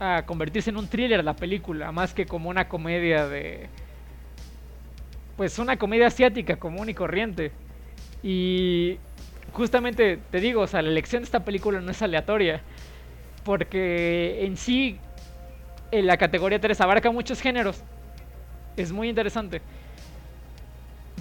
[0.00, 3.68] a convertirse en un thriller la película, más que como una comedia de...
[5.36, 7.52] Pues una comedia asiática común y corriente.
[8.22, 8.98] Y
[9.52, 12.62] justamente te digo, o sea, la elección de esta película no es aleatoria.
[13.44, 14.98] Porque en sí,
[15.90, 17.82] en la categoría 3 abarca muchos géneros.
[18.76, 19.60] Es muy interesante.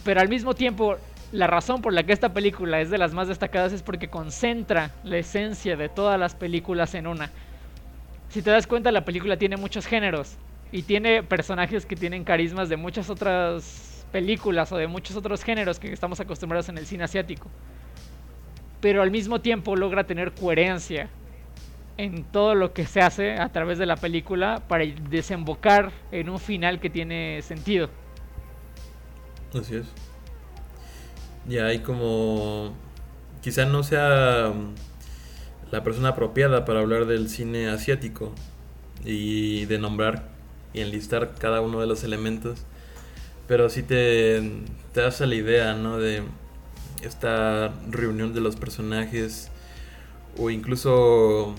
[0.03, 0.97] Pero al mismo tiempo,
[1.31, 4.91] la razón por la que esta película es de las más destacadas es porque concentra
[5.03, 7.31] la esencia de todas las películas en una.
[8.29, 10.35] Si te das cuenta, la película tiene muchos géneros
[10.71, 15.79] y tiene personajes que tienen carismas de muchas otras películas o de muchos otros géneros
[15.79, 17.47] que estamos acostumbrados en el cine asiático.
[18.81, 21.09] Pero al mismo tiempo logra tener coherencia
[21.97, 26.39] en todo lo que se hace a través de la película para desembocar en un
[26.39, 27.89] final que tiene sentido.
[29.53, 29.85] Así es.
[31.47, 32.73] Ya hay como...
[33.41, 38.31] Quizá no sea mm, la persona apropiada para hablar del cine asiático
[39.03, 40.29] y de nombrar
[40.73, 42.59] y enlistar cada uno de los elementos,
[43.47, 44.63] pero sí te,
[44.93, 45.97] te hace la idea, ¿no?
[45.97, 46.23] De
[47.03, 49.49] esta reunión de los personajes
[50.37, 51.53] o incluso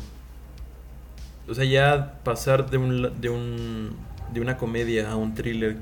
[1.46, 3.96] o sea ya pasar de un de un
[4.32, 5.76] de una comedia a un thriller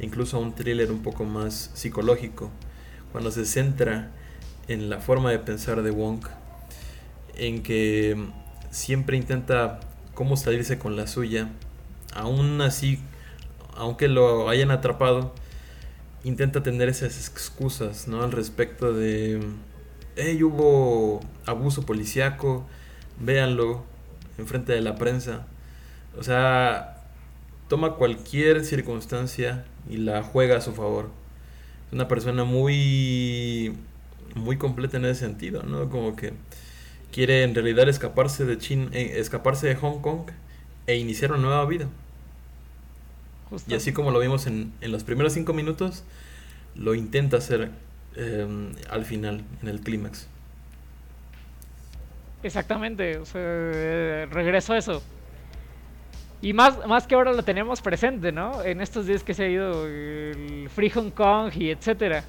[0.00, 2.50] incluso a un thriller un poco más psicológico,
[3.12, 4.10] cuando se centra
[4.68, 6.20] en la forma de pensar de Wong,
[7.34, 8.16] en que
[8.70, 9.80] siempre intenta
[10.14, 11.48] cómo salirse con la suya
[12.14, 12.98] aún así,
[13.76, 15.32] aunque lo hayan atrapado,
[16.24, 18.22] intenta tener esas excusas, ¿no?
[18.22, 19.40] Al respecto de,
[20.16, 22.66] hey, hubo abuso policíaco,
[23.20, 23.84] véanlo
[24.36, 25.46] enfrente de la prensa.
[26.18, 26.97] O sea,
[27.68, 31.10] toma cualquier circunstancia y la juega a su favor.
[31.86, 33.74] Es una persona muy
[34.34, 35.88] muy completa en ese sentido, ¿no?
[35.90, 36.32] Como que
[37.12, 40.30] quiere en realidad escaparse de China, eh, escaparse de Hong Kong
[40.86, 41.88] e iniciar una nueva vida.
[43.66, 46.04] Y así como lo vimos en, en, los primeros cinco minutos,
[46.74, 47.70] lo intenta hacer
[48.14, 50.26] em, al final, en el clímax.
[52.42, 53.40] Exactamente, o sea,
[54.26, 55.02] regreso a eso.
[56.40, 58.62] Y más, más que ahora lo tenemos presente, ¿no?
[58.62, 62.24] En estos días que se ha ido el Free Hong Kong y etcétera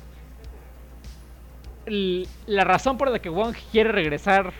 [1.89, 4.53] la razón por la que Wong quiere regresar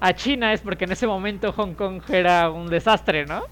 [0.00, 3.44] a China es porque en ese momento Hong Kong era un desastre, ¿no?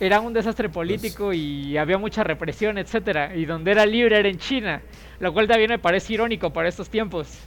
[0.00, 4.28] Era un desastre político pues y había mucha represión, etcétera, y donde era libre era
[4.28, 4.80] en China,
[5.18, 7.38] lo cual también me parece irónico para estos tiempos,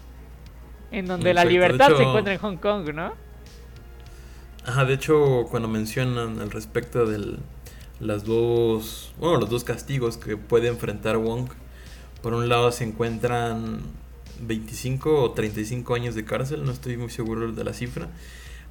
[0.92, 3.14] en donde la libertad se encuentra en Hong Kong, ¿no?
[4.64, 7.38] Ajá, de hecho, cuando mencionan al respecto de
[8.00, 11.50] las dos, bueno, los dos castigos que puede enfrentar Wong,
[12.22, 13.82] por un lado se encuentran
[14.42, 18.10] 25 o 35 años de cárcel, no estoy muy seguro de la cifra,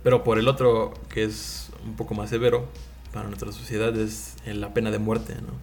[0.05, 2.69] pero por el otro, que es un poco más severo
[3.13, 5.55] para nuestra sociedad, es la pena de muerte, ¿no?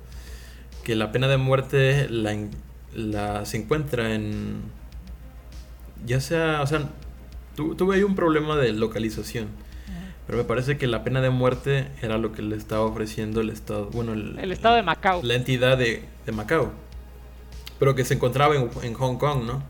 [0.83, 2.35] Que la pena de muerte la,
[2.93, 4.61] la se encuentra en...
[6.05, 6.89] Ya sea, o sea,
[7.55, 9.47] tuve ahí un problema de localización.
[10.27, 13.49] Pero me parece que la pena de muerte era lo que le estaba ofreciendo el
[13.49, 13.85] Estado.
[13.85, 15.21] Bueno, el, el Estado de Macao.
[15.23, 16.71] La entidad de, de Macao.
[17.79, 19.63] Pero que se encontraba en, Hong Kong, ¿no?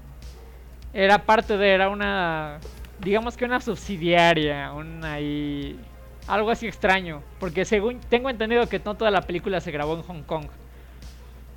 [0.94, 2.58] Era parte de, era una,
[3.00, 5.80] digamos que una subsidiaria, una ahí,
[6.26, 7.22] algo así extraño.
[7.40, 10.48] Porque según tengo entendido que no toda la película se grabó en Hong Kong.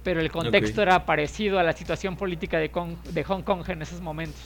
[0.05, 2.71] Pero el contexto era parecido a la situación política de,
[3.13, 4.43] de Hong Kong en esos momentos.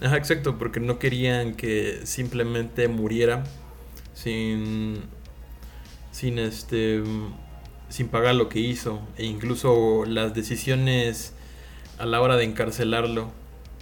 [0.00, 3.44] Ajá, exacto, porque no querían que simplemente muriera
[4.14, 5.00] sin
[6.10, 7.02] sin este
[7.88, 11.34] sin pagar lo que hizo e incluso las decisiones
[11.98, 13.30] a la hora de encarcelarlo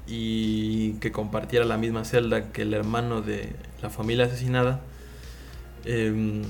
[0.07, 3.53] y que compartiera la misma celda que el hermano de
[3.83, 4.81] la familia asesinada
[5.85, 6.43] em,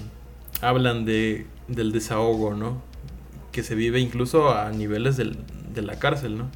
[0.62, 2.82] hablan de, del desahogo no
[3.52, 5.36] que se vive incluso a niveles del,
[5.74, 6.50] de la cárcel no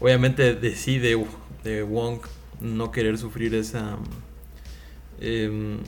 [0.00, 1.16] obviamente decide
[1.64, 2.20] de Wong
[2.60, 3.96] no querer sufrir esa
[5.20, 5.78] em,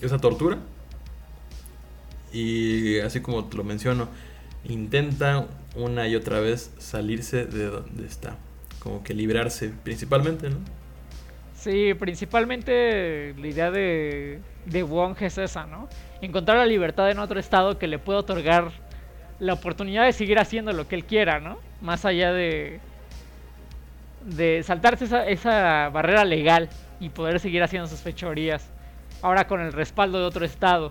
[0.00, 0.58] esa tortura
[2.32, 4.08] y así como te lo menciono,
[4.64, 8.36] intenta una y otra vez salirse de donde está.
[8.80, 10.58] Como que librarse principalmente, ¿no?
[11.54, 15.88] Sí, principalmente la idea de, de Wong es esa, ¿no?
[16.20, 18.70] Encontrar la libertad en otro estado que le pueda otorgar
[19.38, 21.58] la oportunidad de seguir haciendo lo que él quiera, ¿no?
[21.80, 22.80] Más allá de,
[24.26, 26.68] de saltarse esa, esa barrera legal
[27.00, 28.68] y poder seguir haciendo sus fechorías.
[29.22, 30.90] Ahora con el respaldo de otro estado.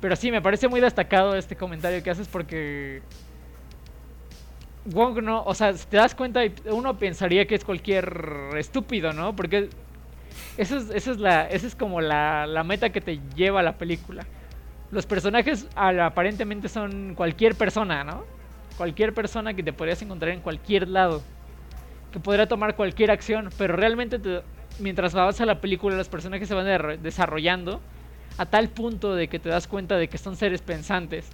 [0.00, 3.02] Pero sí, me parece muy destacado este comentario que haces porque
[4.84, 9.34] Wong no, o sea, si te das cuenta, uno pensaría que es cualquier estúpido, ¿no?
[9.34, 9.70] Porque
[10.56, 14.26] esa es, es, la, es como la, la, meta que te lleva a la película.
[14.90, 18.24] Los personajes aparentemente son cualquier persona, ¿no?
[18.76, 21.22] Cualquier persona que te podrías encontrar en cualquier lado.
[22.12, 24.20] Que podría tomar cualquier acción, pero realmente
[24.78, 27.80] mientras avanza la película los personajes se van desarrollando
[28.38, 31.30] a tal punto de que te das cuenta de que son seres pensantes,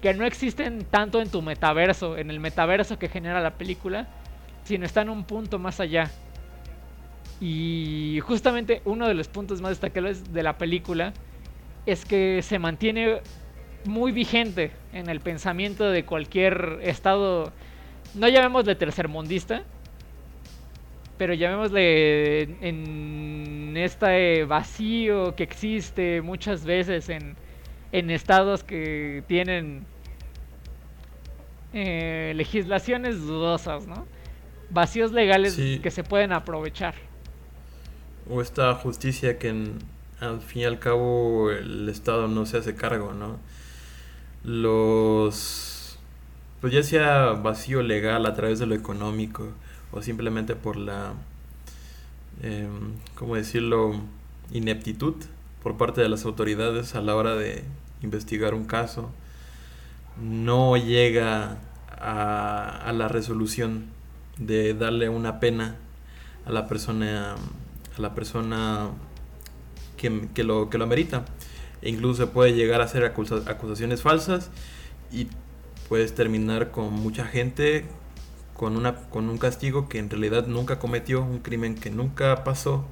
[0.00, 4.08] que no existen tanto en tu metaverso, en el metaverso que genera la película,
[4.64, 6.10] sino están un punto más allá.
[7.40, 11.12] Y justamente uno de los puntos más destacables de la película
[11.86, 13.20] es que se mantiene
[13.84, 17.52] muy vigente en el pensamiento de cualquier estado,
[18.14, 19.62] no llamémosle tercermundista,
[21.16, 27.36] pero llamémosle en este vacío que existe muchas veces en,
[27.92, 29.84] estados que tienen
[31.72, 34.06] eh, legislaciones dudosas, ¿no?
[34.70, 36.94] Vacíos legales que se pueden aprovechar.
[38.28, 39.48] O esta justicia que
[40.20, 43.38] al fin y al cabo el Estado no se hace cargo, ¿no?
[44.44, 45.98] Los...
[46.60, 49.48] Pues ya sea vacío legal a través de lo económico,
[49.92, 51.14] o simplemente por la,
[52.42, 52.68] eh,
[53.14, 54.00] ¿cómo decirlo?,
[54.52, 55.14] ineptitud
[55.62, 57.64] por parte de las autoridades a la hora de
[58.02, 59.10] investigar un caso,
[60.20, 61.58] no llega
[61.98, 63.86] a, a la resolución
[64.38, 65.76] de darle una pena
[66.46, 67.34] a la persona
[67.96, 68.88] a la persona
[69.96, 71.24] que, que lo, que lo amerita.
[71.82, 74.50] Incluso se puede llegar a hacer acusa- acusaciones falsas
[75.12, 75.28] y
[75.88, 77.86] puedes terminar con mucha gente
[78.54, 82.84] con, una, con un castigo que en realidad nunca cometió, un crimen que nunca pasó,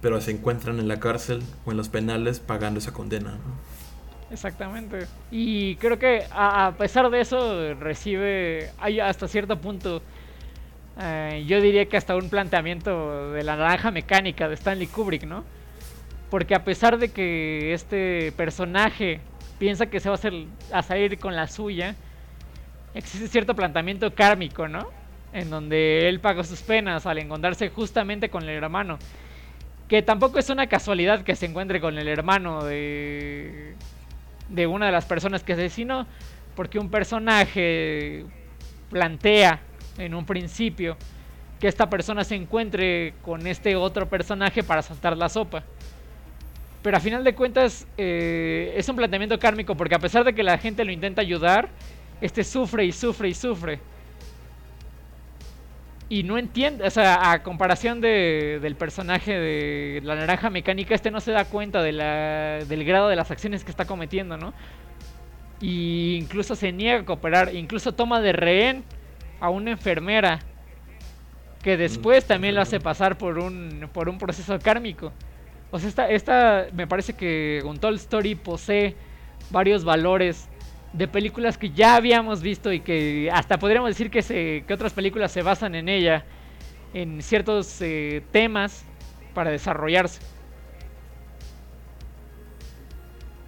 [0.00, 3.38] pero se encuentran en la cárcel o en los penales pagando esa condena.
[4.30, 5.06] Exactamente.
[5.30, 10.02] Y creo que a, a pesar de eso recibe, hay hasta cierto punto,
[10.98, 15.44] eh, yo diría que hasta un planteamiento de la naranja mecánica de Stanley Kubrick, ¿no?
[16.34, 19.20] Porque a pesar de que este personaje
[19.60, 20.32] piensa que se va a, hacer,
[20.72, 21.94] a salir con la suya,
[22.92, 24.90] existe cierto planteamiento kármico, ¿no?
[25.32, 28.98] En donde él pagó sus penas al encontrarse justamente con el hermano.
[29.86, 33.76] Que tampoco es una casualidad que se encuentre con el hermano de,
[34.48, 36.04] de una de las personas que asesinó,
[36.56, 38.24] porque un personaje
[38.90, 39.60] plantea
[39.98, 40.96] en un principio
[41.60, 45.62] que esta persona se encuentre con este otro personaje para saltar la sopa.
[46.84, 50.42] Pero a final de cuentas eh, es un planteamiento kármico porque a pesar de que
[50.42, 51.70] la gente lo intenta ayudar,
[52.20, 53.80] este sufre y sufre y sufre.
[56.10, 61.10] Y no entiende, o sea, a comparación de, del personaje de la naranja mecánica, este
[61.10, 64.52] no se da cuenta de la, del grado de las acciones que está cometiendo, ¿no?
[65.62, 68.84] Y incluso se niega a cooperar, incluso toma de rehén
[69.40, 70.40] a una enfermera
[71.62, 75.14] que después también lo hace pasar por un, por un proceso kármico.
[75.70, 78.94] O sea, esta, esta me parece que Untold Story posee
[79.50, 80.48] varios valores
[80.92, 84.92] de películas que ya habíamos visto y que hasta podríamos decir que, se, que otras
[84.92, 86.24] películas se basan en ella,
[86.94, 88.84] en ciertos eh, temas
[89.34, 90.20] para desarrollarse.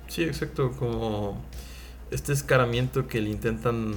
[0.09, 1.41] Sí, exacto, como
[2.11, 3.95] este escaramiento que le intentan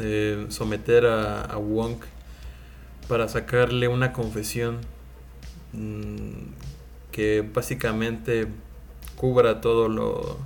[0.00, 1.98] eh, someter a, a Wong
[3.08, 4.80] para sacarle una confesión
[5.72, 6.65] mm,
[7.16, 8.46] que básicamente
[9.16, 10.36] cubra todo lo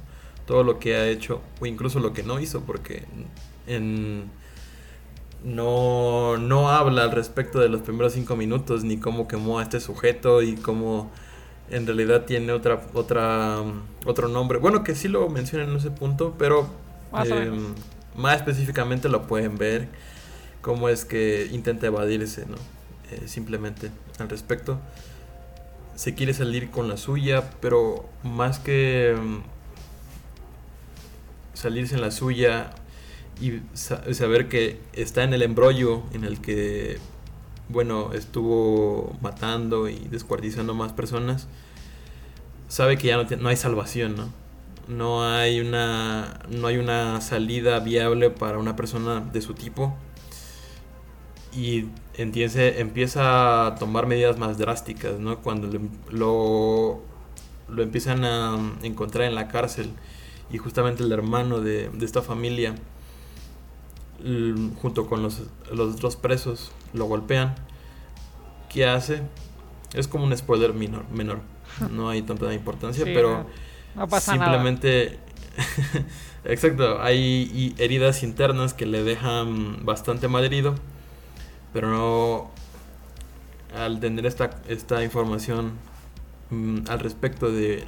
[0.47, 3.03] todo lo que ha hecho o incluso lo que no hizo porque
[3.67, 4.31] en
[5.43, 9.81] no, no habla al respecto de los primeros cinco minutos ni cómo quemó a este
[9.81, 11.11] sujeto y cómo
[11.71, 13.65] en realidad tiene otra otra
[14.07, 14.59] otro nombre.
[14.59, 16.69] Bueno que sí lo menciona en ese punto pero
[17.11, 17.51] Más eh,
[18.15, 19.89] más específicamente lo pueden ver
[20.61, 22.59] cómo es que intenta evadirse no
[23.11, 23.91] Eh, simplemente
[24.21, 24.79] al respecto
[26.01, 29.39] se quiere salir con la suya pero más que mm,
[31.55, 32.71] salirse en la suya
[33.41, 36.99] y sa- saber que está en el embrollo en el que
[37.69, 41.49] bueno estuvo matando y descuartizando más personas
[42.69, 44.29] sabe que ya no, no hay salvación no
[44.89, 49.95] no hay una no hay una salida viable para una persona de su tipo
[51.53, 55.81] y entiende, empieza a tomar medidas más drásticas no cuando le-
[56.11, 57.03] lo
[57.69, 59.91] lo empiezan a encontrar en la cárcel
[60.51, 62.75] y justamente el hermano de, de esta familia
[64.83, 65.43] junto con los,
[65.73, 67.55] los otros presos lo golpean
[68.69, 69.23] ¿qué hace?
[69.95, 71.41] es como un spoiler menor, menor.
[71.91, 73.47] no hay tanta importancia Sí, pero
[73.95, 74.53] No pasa nada.
[74.53, 75.19] simplemente
[76.45, 80.75] exacto hay heridas internas que le dejan bastante malherido
[81.73, 82.51] pero no
[83.77, 85.73] al tener esta, esta información
[86.51, 87.85] mm, al respecto de,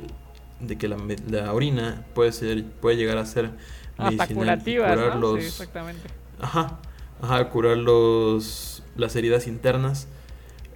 [0.60, 0.96] de que la,
[1.28, 3.50] la orina puede ser puede llegar a ser
[3.98, 5.20] medicinal y curar ¿no?
[5.20, 6.08] los Sí, exactamente.
[6.40, 6.78] ajá
[7.20, 10.06] ajá curar los las heridas internas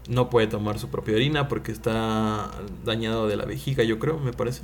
[0.09, 2.51] no puede tomar su propia orina porque está
[2.85, 4.63] dañado de la vejiga yo creo me parece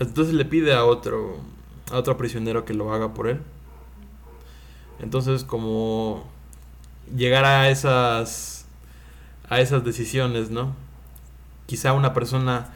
[0.00, 1.38] entonces le pide a otro
[1.90, 3.40] a otro prisionero que lo haga por él
[5.00, 6.24] entonces como
[7.16, 8.66] llegar a esas
[9.48, 10.74] a esas decisiones no
[11.66, 12.72] quizá una persona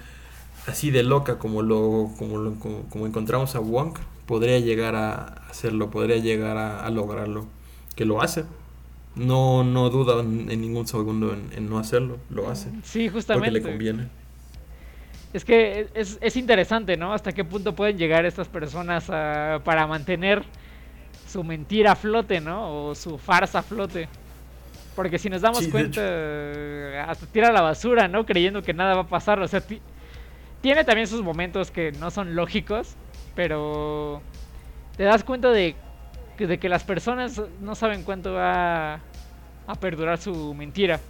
[0.67, 3.97] así de loca como lo como lo- como, como encontramos a Wong
[4.27, 7.47] podría llegar a hacerlo podría llegar a, a lograrlo
[7.97, 8.45] que lo hace
[9.17, 13.51] no no duda en, en ningún segundo en, en no hacerlo lo hace Sí, porque
[13.51, 13.51] justamente.
[13.51, 14.09] le conviene
[15.33, 17.13] Es que es, es interesante, ¿no?
[17.13, 20.45] Hasta qué punto pueden llegar estas personas a- para mantener
[21.37, 22.87] su mentira flote, ¿no?
[22.89, 24.09] O su farsa flote.
[24.95, 26.01] Porque si nos damos Sí, cuenta,
[27.11, 28.25] hasta tira la basura, ¿no?
[28.25, 29.39] Creyendo que nada va a pasar.
[29.41, 29.83] O sea, ti-
[30.63, 32.95] tiene también sus momentos que no son lógicos,
[33.35, 34.23] pero
[34.97, 35.75] te das cuenta de,
[36.39, 41.01] que- de que las personas no saben cuánto va a perdurar su mentira.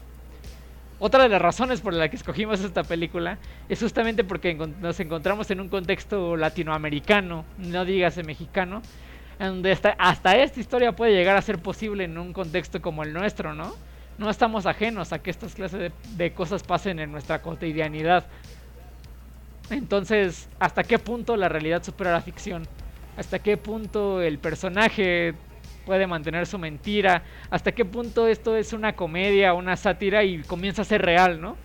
[0.98, 5.48] Otra de las razones por la que escogimos esta película es justamente porque nos encontramos
[5.52, 8.82] en un contexto latinoamericano, no dígase mexicano,
[9.38, 13.12] donde hasta, hasta esta historia puede llegar a ser posible en un contexto como el
[13.12, 13.74] nuestro, ¿no?
[14.18, 18.26] No estamos ajenos a que estas clases de, de cosas pasen en nuestra cotidianidad.
[19.68, 22.66] Entonces, ¿hasta qué punto la realidad supera la ficción?
[23.16, 25.34] ¿Hasta qué punto el personaje
[25.84, 27.22] puede mantener su mentira?
[27.50, 31.56] ¿Hasta qué punto esto es una comedia, una sátira y comienza a ser real, no?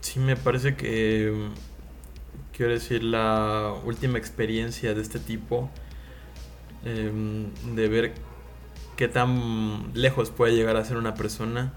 [0.00, 1.50] Sí, me parece que,
[2.58, 5.70] quiero decir, la última experiencia de este tipo,
[6.84, 8.14] em, de ver
[8.96, 11.72] qué tan lejos puede llegar a ser una persona.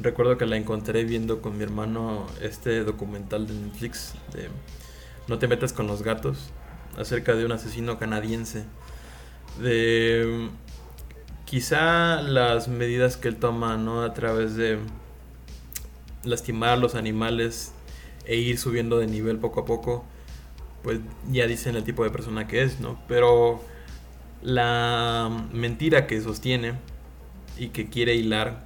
[0.00, 4.48] Recuerdo que la encontré viendo con mi hermano este documental de Netflix de
[5.28, 6.50] No te metas con los gatos,
[6.98, 8.64] acerca de un asesino canadiense.
[9.62, 10.48] De
[11.44, 14.02] quizá las medidas que él toma, ¿no?
[14.02, 14.80] A través de
[16.24, 17.72] lastimar a los animales
[18.30, 20.04] e ir subiendo de nivel poco a poco,
[20.84, 21.00] pues
[21.32, 22.96] ya dicen el tipo de persona que es, ¿no?
[23.08, 23.60] Pero
[24.40, 26.74] la mentira que sostiene
[27.58, 28.64] y que quiere hilar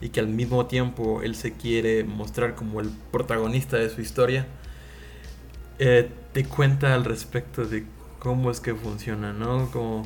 [0.00, 4.46] y que al mismo tiempo él se quiere mostrar como el protagonista de su historia,
[5.80, 7.84] eh, te cuenta al respecto de
[8.20, 9.68] cómo es que funciona, ¿no?
[9.72, 10.04] Como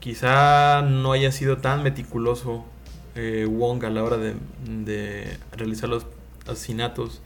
[0.00, 2.64] quizá no haya sido tan meticuloso
[3.14, 6.06] eh, Wong a la hora de, realizar los
[6.46, 7.20] asesinatos.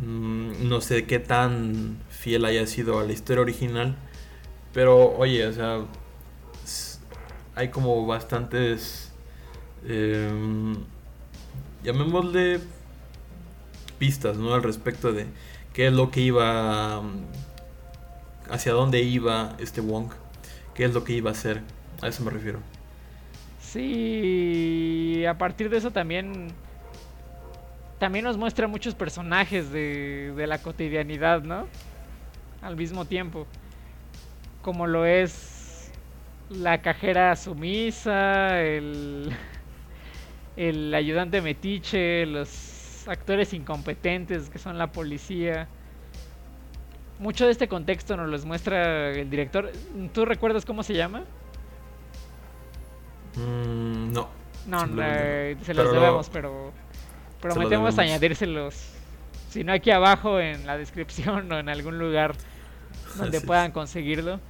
[0.00, 3.96] Mm, no sé qué tan fiel haya sido a la historia original.
[4.72, 5.80] Pero oye, o sea,
[7.54, 9.12] hay como bastantes...
[9.88, 10.76] Em,
[11.84, 12.60] llamémosle
[13.98, 14.54] pistas, ¿no?
[14.54, 15.26] Al respecto de
[15.72, 17.02] qué es lo que iba...
[18.50, 20.10] hacia dónde iba este Wong.
[20.74, 21.62] Qué es lo que iba a hacer.
[22.02, 22.60] A eso me refiero.
[23.60, 26.52] Sí, a partir de eso también
[27.98, 31.66] también nos muestra muchos personajes de, de la cotidianidad, ¿no?
[32.62, 33.46] Al mismo tiempo.
[34.62, 35.92] Como lo es
[36.50, 39.32] la cajera sumisa, el,
[40.56, 45.68] el ayudante metiche, los actores incompetentes que son la policía.
[47.18, 49.72] Mucho de este contexto nos los muestra el director.
[50.12, 51.24] ¿Tú recuerdas cómo se llama?
[53.36, 54.28] Mm, no.
[54.66, 56.72] No, se los debemos, pero
[57.40, 58.92] prometemos añadírselos.
[59.50, 62.34] Si no, aquí abajo en la descripción o en algún lugar
[63.16, 64.40] donde puedan conseguirlo.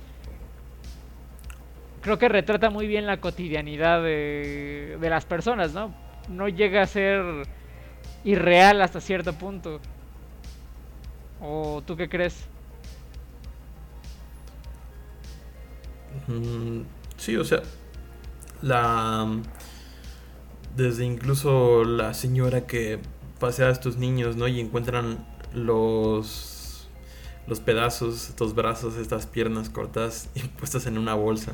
[2.01, 5.93] Creo que retrata muy bien la cotidianidad de, de las personas, ¿no?
[6.29, 7.47] No llega a ser
[8.25, 9.81] irreal hasta cierto punto.
[11.41, 12.47] ¿O tú qué crees?
[16.27, 16.83] Mm,
[17.17, 17.63] sí, o sea,
[18.63, 19.29] la
[20.77, 22.99] desde incluso la señora que
[23.39, 24.49] pasea a estos niños, ¿no?
[24.49, 26.89] Y encuentran los
[27.47, 31.53] los pedazos, estos brazos, estas piernas cortadas y puestas en una bolsa.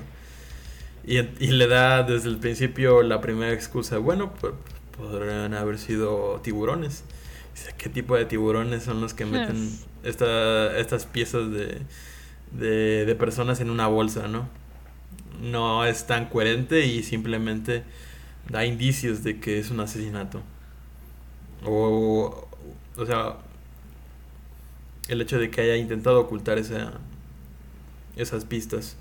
[1.04, 4.54] Y, le da desde el principio la primera excusa, bueno, pues
[4.96, 7.04] podrían haber sido tiburones.
[7.76, 11.82] ¿Qué tipo de tiburones son los que meten esta, estas piezas de,
[12.52, 14.48] de, de personas en una bolsa, no?
[15.42, 17.82] no es tan coherente y simplemente
[18.48, 20.42] da indicios de que es un asesinato.
[21.64, 22.48] O,
[22.96, 23.36] o sea,
[25.08, 26.92] el hecho de que haya intentado ocultar esa,
[28.16, 28.96] esas pistas.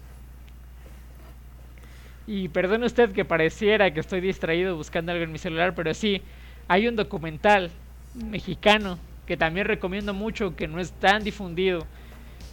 [2.28, 6.22] Y perdone usted que pareciera que estoy distraído buscando algo en mi celular, pero sí,
[6.68, 7.72] hay un documental
[8.14, 11.86] mexicano que también recomiendo mucho, que no es tan difundido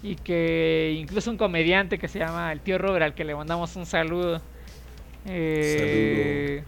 [0.02, 3.74] y que incluso un comediante que se llama el tío Robert, al que le mandamos
[3.76, 4.40] un saludo,
[5.26, 6.62] eh,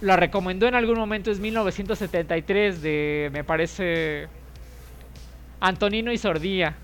[0.00, 4.28] lo recomendó en algún momento, es 1973 de, me parece,
[5.60, 6.76] Antonino y Sordía.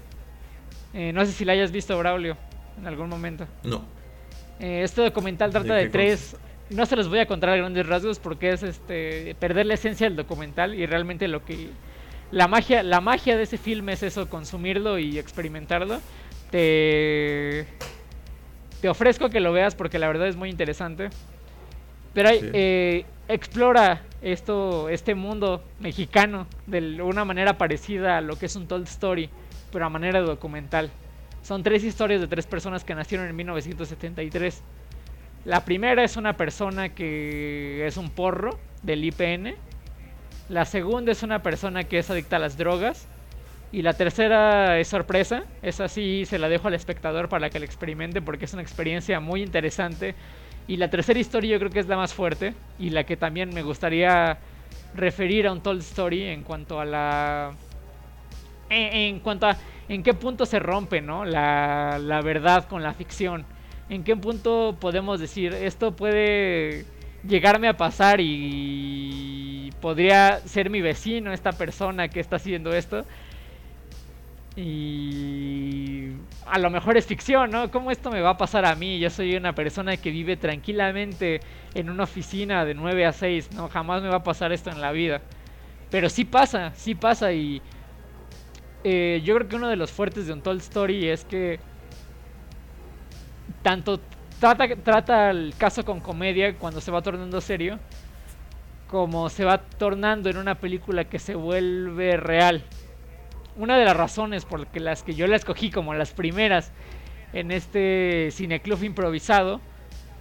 [0.94, 2.36] Eh, no sé si la hayas visto, Braulio,
[2.78, 3.46] en algún momento.
[3.64, 3.84] No.
[4.60, 6.36] Eh, este documental trata de, tres...
[6.70, 10.06] No se los voy a contar a grandes rasgos porque es este perder la esencia
[10.06, 11.68] del documental y realmente lo que
[12.30, 16.00] la magia, la magia de ese filme es eso, consumirlo y experimentarlo.
[16.50, 17.66] Te,
[18.80, 21.10] te ofrezco que lo veas porque la verdad es muy interesante.
[22.14, 28.56] Pero eh, explora esto, este mundo mexicano de una manera parecida a lo que es
[28.56, 29.30] un Told Story,
[29.70, 30.90] pero a manera documental.
[31.42, 34.62] Son tres historias de tres personas que nacieron en 1973.
[35.44, 39.56] La primera es una persona que es un porro del IPN,
[40.48, 43.08] la segunda es una persona que es adicta a las drogas.
[43.70, 45.44] Y la tercera es sorpresa.
[45.62, 49.18] Esa sí se la dejo al espectador para que la experimente porque es una experiencia
[49.18, 50.14] muy interesante.
[50.68, 53.50] Y la tercera historia yo creo que es la más fuerte y la que también
[53.52, 54.38] me gustaría
[54.94, 57.52] referir a un Told Story en cuanto a la...
[58.70, 59.56] En, cuanto a
[59.88, 61.26] en qué punto se rompe ¿no?
[61.26, 63.44] la, la verdad con la ficción.
[63.90, 66.86] En qué punto podemos decir esto puede
[67.26, 73.04] llegarme a pasar y podría ser mi vecino esta persona que está haciendo esto.
[74.56, 76.12] Y
[76.46, 77.70] a lo mejor es ficción, ¿no?
[77.70, 78.98] ¿Cómo esto me va a pasar a mí?
[78.98, 81.40] Yo soy una persona que vive tranquilamente
[81.74, 83.68] en una oficina de 9 a 6, ¿no?
[83.68, 85.20] Jamás me va a pasar esto en la vida.
[85.90, 87.62] Pero sí pasa, sí pasa y
[88.84, 91.60] eh, yo creo que uno de los fuertes de Untold Story es que
[93.62, 94.00] tanto
[94.40, 97.78] trata, trata el caso con comedia cuando se va tornando serio,
[98.88, 102.64] como se va tornando en una película que se vuelve real
[103.56, 106.72] una de las razones por las que yo la escogí como las primeras
[107.32, 109.60] en este cineclub improvisado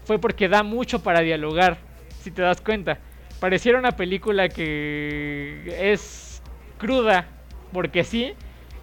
[0.05, 1.77] fue porque da mucho para dialogar,
[2.21, 2.99] si te das cuenta.
[3.39, 6.41] Pareciera una película que es
[6.77, 7.27] cruda,
[7.71, 8.33] porque sí,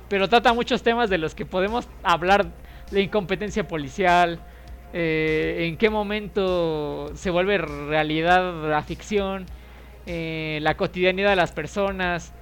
[0.08, 2.46] pero trata muchos temas de los que podemos hablar,
[2.90, 4.40] de incompetencia policial,
[4.92, 9.44] eh, en qué momento se vuelve realidad la ficción,
[10.06, 12.32] eh, la cotidianidad de las personas,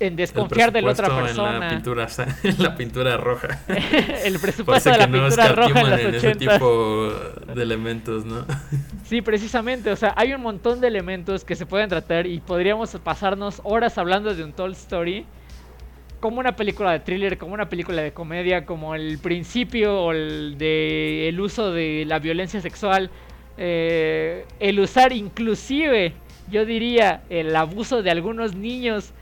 [0.00, 1.54] en desconfiar de la otra persona.
[1.54, 2.08] En la pintura,
[2.42, 3.60] en la pintura roja.
[4.24, 7.12] el presupuesto de la pintura roja en los en ese tipo
[7.54, 8.46] de elementos, ¿no?
[9.04, 9.92] sí, precisamente.
[9.92, 13.98] O sea, hay un montón de elementos que se pueden tratar y podríamos pasarnos horas
[13.98, 15.26] hablando de un Told Story.
[16.18, 20.56] Como una película de thriller, como una película de comedia, como el principio o el
[20.58, 23.10] de el uso de la violencia sexual,
[23.56, 26.12] eh, el usar inclusive,
[26.50, 29.14] yo diría, el abuso de algunos niños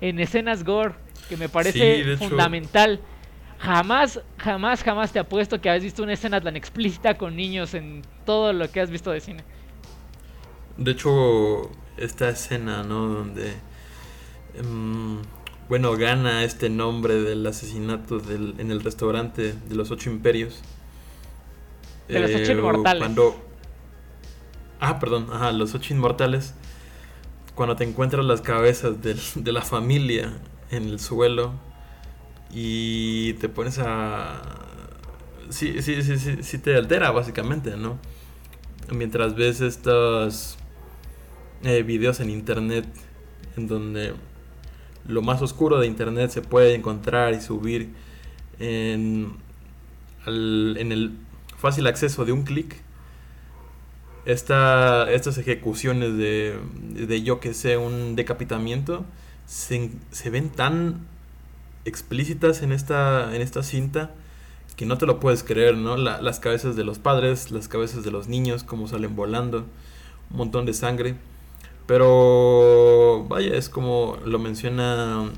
[0.00, 0.94] en escenas gore,
[1.28, 3.00] que me parece fundamental.
[3.58, 8.02] Jamás, jamás, jamás te apuesto que has visto una escena tan explícita con niños en
[8.26, 9.44] todo lo que has visto de cine.
[10.76, 13.06] De hecho, esta escena, ¿no?
[13.06, 13.54] Donde,
[14.54, 15.22] em,
[15.68, 20.60] bueno, gana este nombre del asesinato del, en el restaurante de los ocho imperios.
[22.08, 23.00] De los ocho eh, inmortales.
[23.00, 23.42] Cuando...
[24.80, 26.54] Ah, perdón, ajá, los ocho inmortales
[27.54, 30.32] cuando te encuentras las cabezas de, la familia
[30.70, 31.52] en el suelo
[32.52, 34.42] y te pones a...
[35.50, 37.98] Sí, sí, sí, sí, sí te altera básicamente, ¿no?
[38.92, 40.56] Mientras ves estos
[41.62, 42.86] eh, videos en internet
[43.56, 44.14] en donde
[45.06, 47.90] lo más oscuro de internet se puede encontrar y subir
[48.58, 49.36] en,
[50.26, 51.12] en el
[51.56, 52.83] fácil acceso de un clic
[54.26, 56.58] esta, estas ejecuciones de,
[56.90, 59.04] de, yo que sé, un decapitamiento,
[59.46, 61.06] se, se, ven tan
[61.84, 64.12] explícitas en esta, en esta cinta
[64.76, 65.96] que no te lo puedes creer, ¿no?
[65.96, 69.66] las cabezas de los padres, las cabezas de los niños, como salen volando,
[70.30, 71.14] un montón de sangre.
[71.86, 75.30] Pero, vaya, es como lo menciona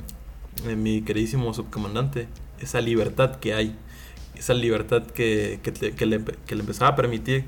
[0.66, 2.28] eh, mi queridísimo subcomandante,
[2.61, 3.76] esa libertad que hay,
[4.37, 7.45] esa libertad que, que, que, le, que le empezaba a permitir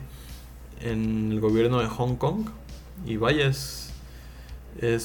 [0.82, 2.48] en el gobierno de Hong Kong.
[3.06, 3.92] Y vaya, es,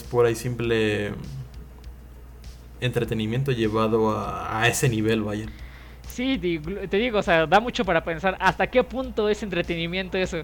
[0.09, 1.11] por ahí simple
[2.81, 5.45] entretenimiento llevado a, ese nivel, vaya.
[6.07, 10.43] Sí, te digo, o sea, da mucho para pensar hasta qué punto es entretenimiento eso.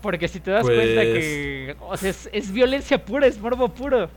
[0.00, 4.10] Porque si te das cuenta que o sea, es, violencia pura, es morbo puro.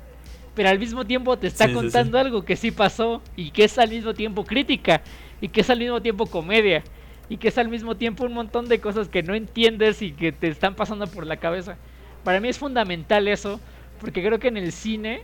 [0.55, 3.89] Pero al mismo tiempo te está contando algo que sí pasó y que es al
[3.89, 5.01] mismo tiempo crítica
[5.41, 6.81] y que es al mismo tiempo comedia
[7.29, 10.31] y que es al mismo tiempo un montón de cosas que no entiendes y que
[10.31, 11.77] te están pasando por la cabeza.
[12.23, 13.59] Para mí es fundamental eso,
[13.99, 15.21] porque creo que en el cine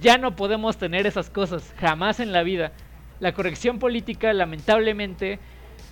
[0.00, 2.72] ya no podemos tener esas cosas, jamás en la vida.
[3.20, 5.38] La corrección política, lamentablemente,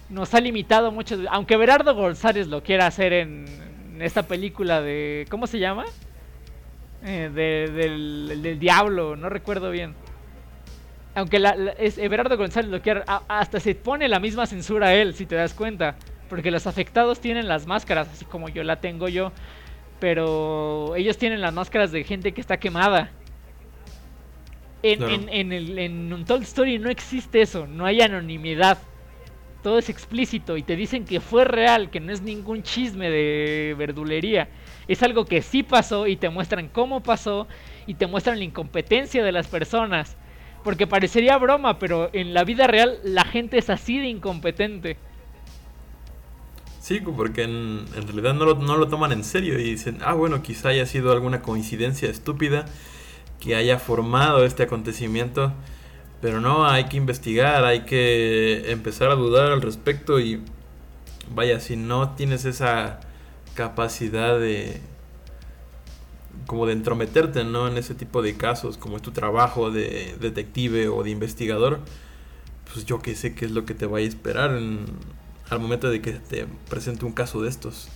[0.09, 1.19] nos ha limitado mucho.
[1.31, 3.47] Aunque Berardo González lo quiera hacer en,
[4.01, 5.27] esta película de.
[5.31, 5.85] ¿Cómo se llama?
[7.03, 9.95] Eh, del, del diablo, no recuerdo bien
[11.17, 15.15] aunque la, es Everardo González lo quiere, hasta se pone la misma censura a él,
[15.15, 15.97] si te das cuenta.
[16.29, 19.33] Porque los afectados tienen las máscaras, así como yo la tengo yo.
[19.99, 23.11] Pero ellos tienen las máscaras de gente que está quemada.
[24.83, 28.77] En, en, en, el, en Untold Story no existe eso, no hay anonimidad.
[29.63, 33.75] Todo es explícito y te dicen que fue real, que no es ningún chisme de
[33.79, 34.49] verdulería.
[34.87, 37.49] Es algo que sí pasó y te muestran cómo pasó
[37.87, 40.19] y te muestran la incompetencia de las personas
[40.67, 44.97] porque parecería broma, pero en la vida real la gente es así de incompetente.
[46.81, 50.43] Sí, porque en, realidad no lo, no lo, toman en serio y dicen, ah, bueno,
[50.43, 52.65] quizá haya sido alguna coincidencia estúpida
[53.39, 55.53] que haya formado este acontecimiento,
[56.21, 60.43] pero no, hay que investigar, hay que empezar a dudar al respecto y
[61.33, 62.99] vaya, si no tienes esa
[63.55, 64.81] capacidad de,
[66.47, 67.69] como de entrometerte ¿no?
[67.69, 71.81] en ese tipo de casos, como es tu trabajo de detective o de investigador,
[72.73, 76.01] pues yo que sé qué es lo que te va a esperar al momento de
[76.01, 77.89] que te presente un caso de estos.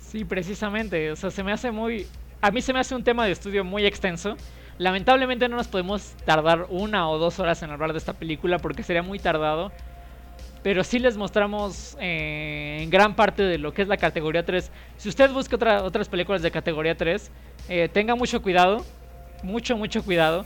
[0.00, 1.12] Sí, precisamente.
[1.12, 2.06] O sea, se me hace muy.
[2.40, 4.36] A mí se me hace un tema de estudio muy extenso.
[4.78, 8.82] Lamentablemente no nos podemos tardar una o dos horas en hablar de esta película porque
[8.82, 9.72] sería muy tardado.
[10.62, 14.70] Pero sí les mostramos eh, en gran parte de lo que es la categoría 3.
[14.96, 17.30] Si usted busca otras películas de categoría 3,
[17.68, 18.84] eh, tenga mucho cuidado.
[19.42, 20.44] Mucho, mucho cuidado.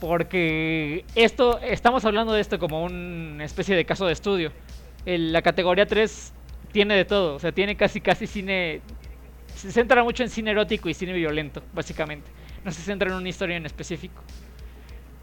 [0.00, 4.52] Porque esto, estamos hablando de esto como una especie de caso de estudio.
[5.04, 6.32] la categoría 3
[6.72, 7.34] tiene de todo.
[7.34, 8.80] O sea, tiene casi, casi cine.
[9.54, 12.30] Se centra mucho en cine erótico y cine violento, básicamente.
[12.64, 14.22] No se centra en una historia en específico.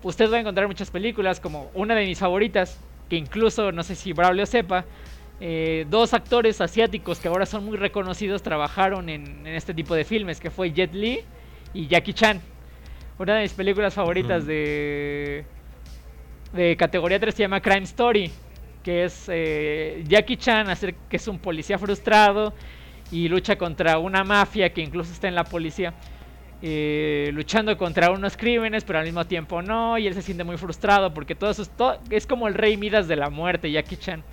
[0.03, 2.77] Usted va a encontrar muchas películas, como una de mis favoritas,
[3.09, 4.85] que incluso, no sé si Braulio sepa,
[5.41, 10.39] eh, dos actores asiáticos que ahora son muy reconocidos trabajaron en, este tipo de filmes,
[10.39, 11.19] que fue Jet Li
[11.73, 12.41] y Jackie Chan.
[13.19, 15.45] Una de mis películas favoritas de,
[16.53, 18.31] de categoría 3 se llama Crime Story,
[18.83, 20.67] que es eh, Jackie Chan,
[21.09, 22.53] que es un policía frustrado
[23.11, 25.93] y lucha contra una mafia que incluso está en la policía.
[26.61, 30.57] Eh, luchando contra unos crímenes, pero al mismo tiempo no, y él se siente muy
[30.57, 31.63] frustrado porque todo eso
[32.09, 34.23] es, como el rey Midas de la muerte, Jackie Chan.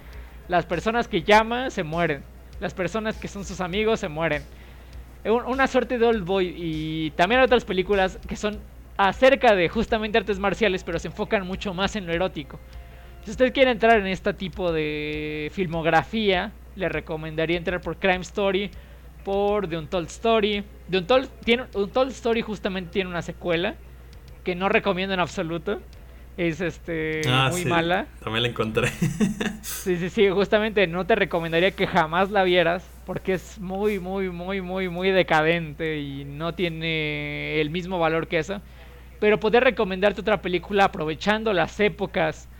[0.48, 2.22] Las personas que llama se mueren,
[2.60, 4.42] las personas que son sus amigos se mueren.
[5.24, 8.58] Una suerte de Old Boy y también hay otras películas que son
[8.96, 12.58] acerca de justamente artes marciales, pero se enfocan mucho más en lo erótico.
[13.24, 18.70] Si usted quiere entrar en este tipo de filmografía, le recomendaría entrar por Crime Story,
[19.24, 20.64] por The Untold Story.
[20.92, 23.76] The Untold, tiene, Untold Story justamente tiene una secuela
[24.44, 25.80] que no recomiendo en absoluto.
[26.36, 28.08] Es este ah, muy mala.
[28.22, 28.88] También la encontré.
[29.62, 34.28] sí, sí, sí, justamente no te recomendaría que jamás la vieras porque es muy, muy,
[34.28, 38.60] muy, muy, muy decadente y no tiene el mismo valor que esa.
[39.18, 42.50] Pero podría recomendarte otra película aprovechando las épocas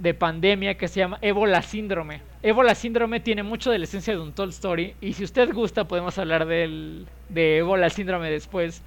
[0.00, 2.29] de pandemia que se llama Ébola Síndrome.
[2.42, 5.86] Ébola Síndrome tiene mucho de la esencia de un Told Story y si usted gusta
[5.86, 8.82] podemos hablar del, de Ébola Síndrome después.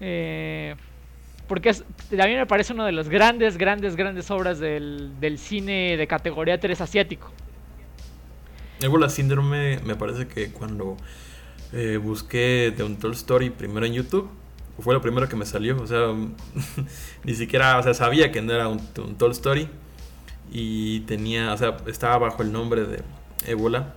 [0.00, 0.74] Eh,
[1.48, 5.96] porque a mí me parece una de las grandes, grandes, grandes obras del, del cine
[5.96, 7.30] de categoría 3 asiático.
[8.80, 10.98] Ébola Síndrome me parece que cuando
[11.72, 14.28] eh, busqué The Untold Story primero en YouTube,
[14.80, 15.80] fue lo primero que me salió.
[15.80, 16.08] O sea,
[17.24, 19.68] ni siquiera, o sea, sabía que no era un, un Story
[20.50, 23.02] y tenía, o sea, estaba bajo el nombre de
[23.46, 23.94] ébola.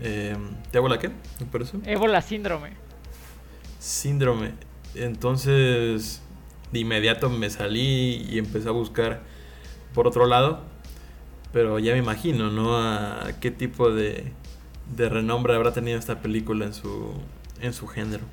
[0.00, 0.36] Eh,
[0.70, 1.10] ¿De ébola qué?
[1.86, 2.70] Ébola síndrome.
[3.78, 4.52] Síndrome.
[4.94, 6.22] Entonces,
[6.70, 9.22] de inmediato me salí y empecé a buscar
[9.94, 10.60] por otro lado.
[11.52, 12.76] Pero ya me imagino, ¿no?
[12.76, 14.32] A qué tipo de,
[14.96, 17.14] de renombre habrá tenido esta película en su,
[17.60, 18.24] en su género.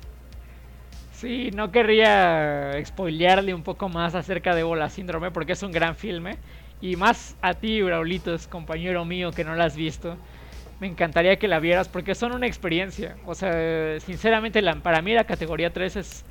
[1.12, 5.94] Sí, no querría spoilearle un poco más acerca de Ébola Síndrome porque es un gran
[5.94, 6.38] filme
[6.80, 10.16] y más a ti, Braulitos, compañero mío, que no la has visto.
[10.80, 13.16] Me encantaría que la vieras porque son una experiencia.
[13.26, 16.24] O sea, sinceramente, para mí la categoría 3 es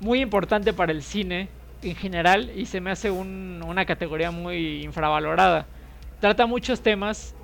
[0.00, 1.48] muy importante para el cine
[1.82, 5.66] en general y se me hace una categoría muy infravalorada.
[6.20, 7.34] Trata muchos temas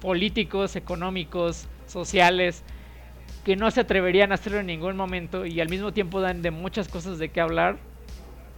[0.00, 2.62] políticos, económicos, sociales,
[3.44, 6.50] que no se atreverían a hacerlo en ningún momento y al mismo tiempo dan de
[6.50, 7.78] muchas cosas de qué hablar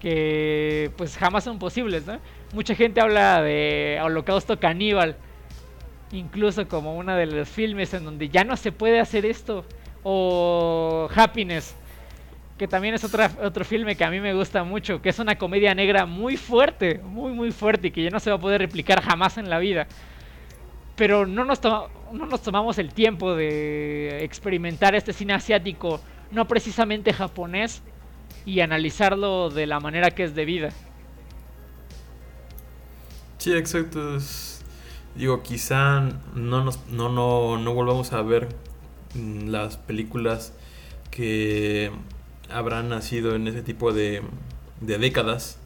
[0.00, 2.18] que pues jamás son posibles, ¿no?
[2.52, 5.16] Mucha gente habla de Holocausto Caníbal,
[6.12, 9.64] incluso como uno de los filmes en donde ya no se puede hacer esto,
[10.02, 11.74] o Happiness,
[12.56, 15.36] que también es otra, otro filme que a mí me gusta mucho, que es una
[15.36, 18.60] comedia negra muy fuerte, muy muy fuerte y que ya no se va a poder
[18.60, 19.86] replicar jamás en la vida.
[20.96, 26.00] Pero no nos, no nos tomamos el tiempo de experimentar este cine asiático,
[26.32, 27.82] no precisamente japonés,
[28.48, 30.70] y analizarlo de la manera que es debida.
[33.36, 34.16] Sí, exacto.
[35.14, 36.00] digo, quizá
[36.34, 38.48] no, nos, no, no, no volvamos a ver
[39.14, 40.54] mm, las películas
[41.10, 41.90] que
[42.50, 44.22] habrán nacido en ese tipo de,
[44.80, 45.58] de décadas,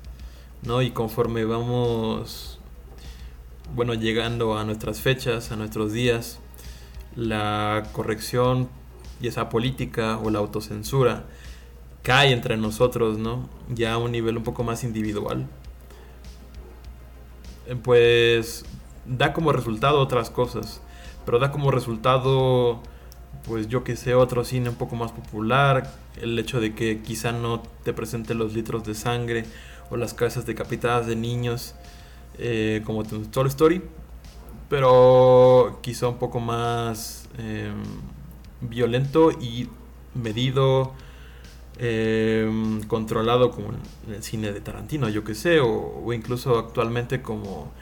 [0.62, 0.82] ¿no?
[0.82, 2.58] Y conforme vamos,
[3.76, 6.40] bueno, llegando a nuestras fechas, a nuestros días,
[7.14, 8.68] la corrección,
[9.20, 11.26] y esa política o la autocensura,
[12.03, 13.48] cae entre nosotros, ¿no?
[13.68, 15.46] Ya a un nivel un poco más individual.
[17.66, 18.64] Eh, pues
[19.07, 20.80] da como resultado otras cosas,
[21.24, 22.80] pero da como resultado,
[23.46, 27.32] pues yo que sé, otro cine un poco más popular, el hecho de que quizá
[27.32, 29.44] no te presente los litros de sangre
[29.90, 31.74] o las cabezas decapitadas de niños
[32.38, 33.82] eh, como Toy Story,
[34.68, 37.82] pero quizá un poco más em,
[38.61, 39.68] violento y
[40.14, 40.94] medido
[41.78, 42.48] eh,
[42.86, 43.70] controlado como
[44.06, 47.72] en el cine de Tarantino, yo que sé, o, incluso actualmente como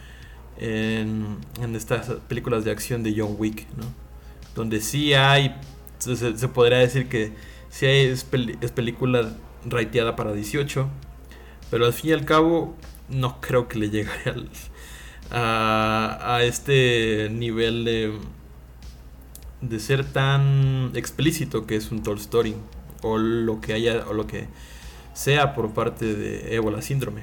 [0.58, 1.38] en,
[1.74, 3.84] estas películas de acción de John Wick, ¿no?
[4.54, 5.54] Donde sí hay
[5.98, 7.32] se, podría decir que
[7.68, 8.26] sí es,
[8.60, 10.88] es película raiteada para 18,
[11.70, 12.74] pero al fin y al cabo
[13.08, 14.10] no creo que le llegue
[15.30, 18.18] a, este nivel de,
[19.60, 22.54] de ser tan explícito que es un Toy Story
[23.02, 24.46] o lo que haya o lo que
[25.12, 27.22] sea por parte de Ébola Síndrome.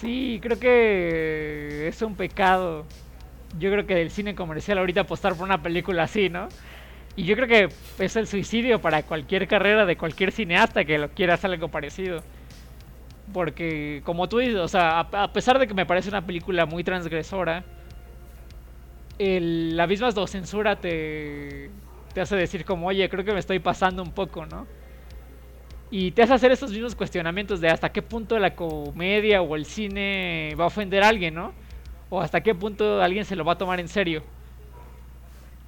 [0.00, 2.84] Sí, creo que es un pecado.
[3.58, 6.48] Yo creo que del cine comercial ahorita apostar por una película así, ¿no?
[7.16, 7.68] Y yo creo que
[7.98, 12.22] es el suicidio para cualquier carrera de cualquier cineasta que lo quiera hacer algo parecido.
[13.32, 16.84] Porque, como tú dices, o sea, a, pesar de que me parece una película muy
[16.84, 17.64] transgresora,
[19.18, 21.70] la misma autocensura te,
[22.18, 24.66] te hace decir como, oye, creo que me estoy pasando un poco, ¿no?
[25.88, 29.64] Y te hace hacer esos mismos cuestionamientos de hasta qué punto la comedia o el
[29.64, 31.52] cine va a ofender a alguien, ¿no?
[32.10, 34.24] O hasta qué punto alguien se lo va a tomar en serio.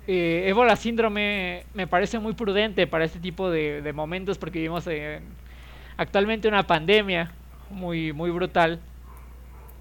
[0.09, 4.89] Eh, Ébola síndrome me parece muy prudente para este tipo de, momentos porque vivimos
[5.97, 7.31] actualmente una pandemia
[7.71, 8.81] muy, muy brutal.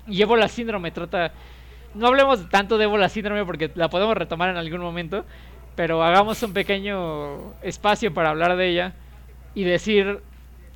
[0.05, 1.31] Y Ébola síndrome trata...
[1.95, 5.25] No hablemos tanto de Ébola síndrome porque la podemos retomar en algún momento,
[5.75, 8.93] pero hagamos un pequeño espacio para hablar de ella
[9.55, 10.21] y decir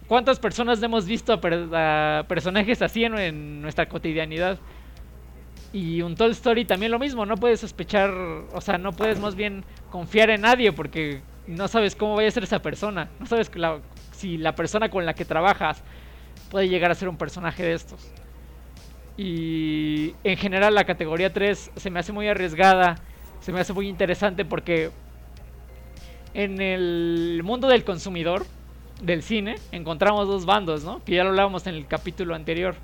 [0.07, 4.59] ¿Cuántas personas hemos visto a, personajes así en, nuestra cotidianidad?
[5.71, 9.35] Y un Toy Story también lo mismo, no puedes sospechar, o sea, no puedes más
[9.35, 13.49] bien confiar en nadie porque no sabes cómo vaya a ser esa persona, no sabes
[14.11, 15.83] si la persona con la que trabajas
[16.51, 18.11] puede llegar a ser un personaje de estos.
[19.17, 22.97] Y en general la categoría 3 se me hace muy arriesgada,
[23.43, 24.89] se me hace muy interesante porque
[26.33, 28.45] en el mundo del consumidor,
[29.01, 31.03] del cine, encontramos dos bandos, ¿no?
[31.03, 32.75] Que ya lo hablábamos en el capítulo anterior.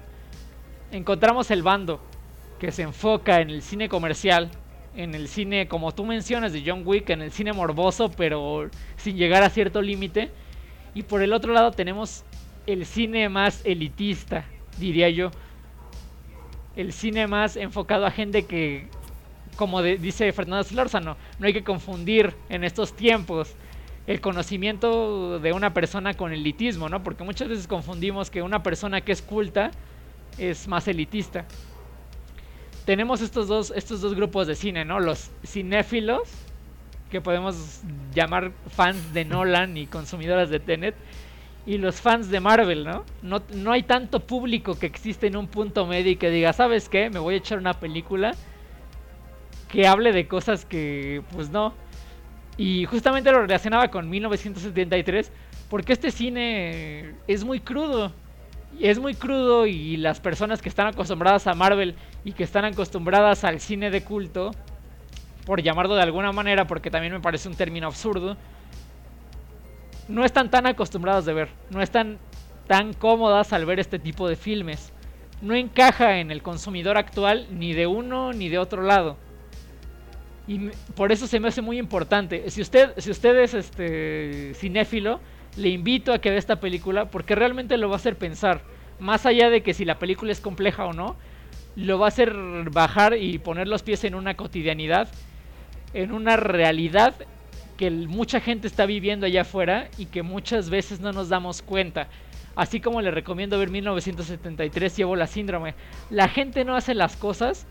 [0.91, 2.01] Encontramos el bando
[2.59, 4.51] que se enfoca en el cine comercial,
[4.97, 9.15] en el cine, como tú mencionas, de John Wick, en el cine morboso, pero sin
[9.15, 10.29] llegar a cierto límite.
[10.93, 12.25] Y por el otro lado tenemos
[12.67, 14.43] el cine más elitista,
[14.77, 15.31] diría yo.
[16.75, 18.89] El cine más enfocado a gente que,
[19.59, 23.55] como dice Fernando Solórzano, no hay que confundir en estos tiempos
[24.07, 27.03] el conocimiento de una persona con elitismo, ¿no?
[27.03, 29.71] Porque muchas veces confundimos que una persona que es culta
[30.37, 31.43] es más elitista.
[32.85, 35.01] Tenemos estos dos, estos dos grupos de cine, ¿no?
[35.01, 36.29] Los cinéfilos,
[37.11, 37.81] que podemos
[38.15, 40.95] llamar fans de Nolan y consumidoras de Tenet,
[41.65, 43.03] y los fans de Marvel, ¿no?
[43.21, 43.41] ¿no?
[43.53, 47.09] No hay tanto público que existe en un punto medio y que diga, ¿sabes qué?
[47.09, 48.35] Me voy a echar una película
[49.69, 51.73] que hable de cosas que, pues no,
[52.57, 55.31] y justamente lo relacionaba con 1973
[55.69, 58.11] porque este cine es muy crudo.
[58.79, 61.95] Es muy crudo y las personas que están acostumbradas a Marvel
[62.25, 64.51] y que están acostumbradas al cine de culto,
[65.45, 68.37] por llamarlo de alguna manera, porque también me parece un término absurdo,
[70.07, 72.17] no están tan acostumbradas de ver, no están
[72.67, 74.91] tan cómodas al ver este tipo de filmes.
[75.41, 79.17] No encaja en el consumidor actual ni de uno ni de otro lado.
[80.49, 82.49] Y por eso se me hace muy importante.
[82.49, 85.19] Si usted, si usted es este cinéfilo,
[85.57, 88.63] le invito a que vea esta película porque realmente lo va a hacer pensar.
[88.99, 91.15] Más allá de que si la película es compleja o no,
[91.75, 92.33] lo va a hacer
[92.71, 95.07] bajar y poner los pies en una cotidianidad,
[95.93, 97.13] en una realidad
[97.77, 102.07] que mucha gente está viviendo allá afuera y que muchas veces no nos damos cuenta.
[102.55, 105.75] Así como le recomiendo ver 1973 llevo la síndrome.
[106.09, 107.67] La gente no hace las cosas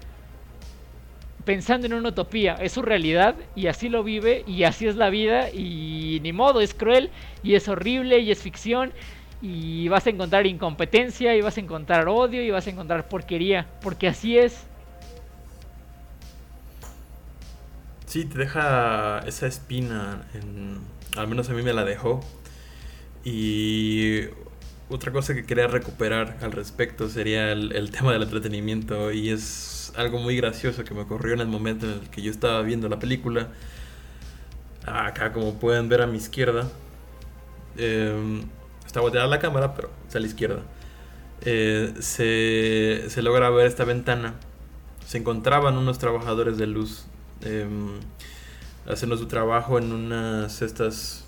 [1.49, 5.09] pensando en una utopía, es su realidad y así lo vive y así es la
[5.09, 7.09] vida y ni modo, es cruel
[7.42, 8.92] y es horrible y es ficción
[9.40, 13.66] y vas a encontrar incompetencia y vas a encontrar odio y vas a encontrar porquería,
[13.80, 14.66] porque así es.
[18.05, 20.26] Sí, te deja esa espina,
[21.16, 22.20] al menos a mí me la dejó.
[23.24, 24.24] Y
[24.90, 30.18] otra cosa que quería recuperar al respecto sería el tema del entretenimiento y es algo
[30.18, 32.99] muy gracioso que me ocurrió en el momento en el que yo estaba viendo la
[33.01, 33.49] película.
[34.86, 36.68] Acá, como pueden ver a mi izquierda,
[37.76, 38.42] eh,
[38.86, 40.62] está volteada la cámara, pero es a la izquierda.
[41.42, 44.34] Eh, se, se, logra ver esta ventana.
[45.05, 47.07] Se encontraban unos trabajadores de luz
[47.42, 47.99] em,
[48.86, 51.24] haciendo su trabajo en unas estas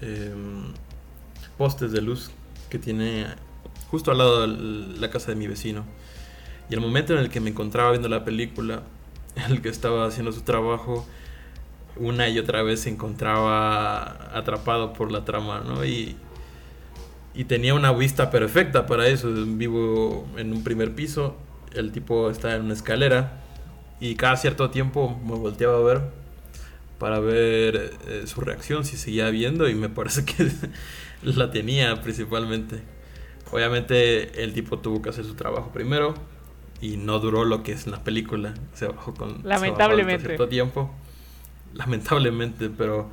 [0.00, 0.72] em,
[1.58, 2.30] postes de luz
[2.70, 3.26] que tiene
[3.90, 5.84] justo al lado de la casa de mi vecino.
[6.72, 8.80] Y el momento en el que me encontraba viendo la película,
[9.36, 11.06] en el que estaba haciendo su trabajo,
[11.96, 15.84] una y otra vez se encontraba atrapado por la trama, ¿no?
[15.84, 16.16] Y,
[17.34, 19.30] y tenía una vista perfecta para eso.
[19.30, 21.36] Vivo en un primer piso,
[21.74, 23.42] el tipo está en una escalera
[24.00, 26.00] y cada cierto tiempo me volteaba a ver
[26.98, 30.50] para ver eh, su reacción, si seguía viendo, y me parece que
[31.22, 32.80] la tenía principalmente.
[33.50, 36.32] Obviamente el tipo tuvo que hacer su trabajo primero
[36.82, 38.52] y no duró lo que es la película.
[38.74, 40.90] Se bajó con lamentablemente cierto tiempo.
[41.72, 43.10] Lamentablemente, pero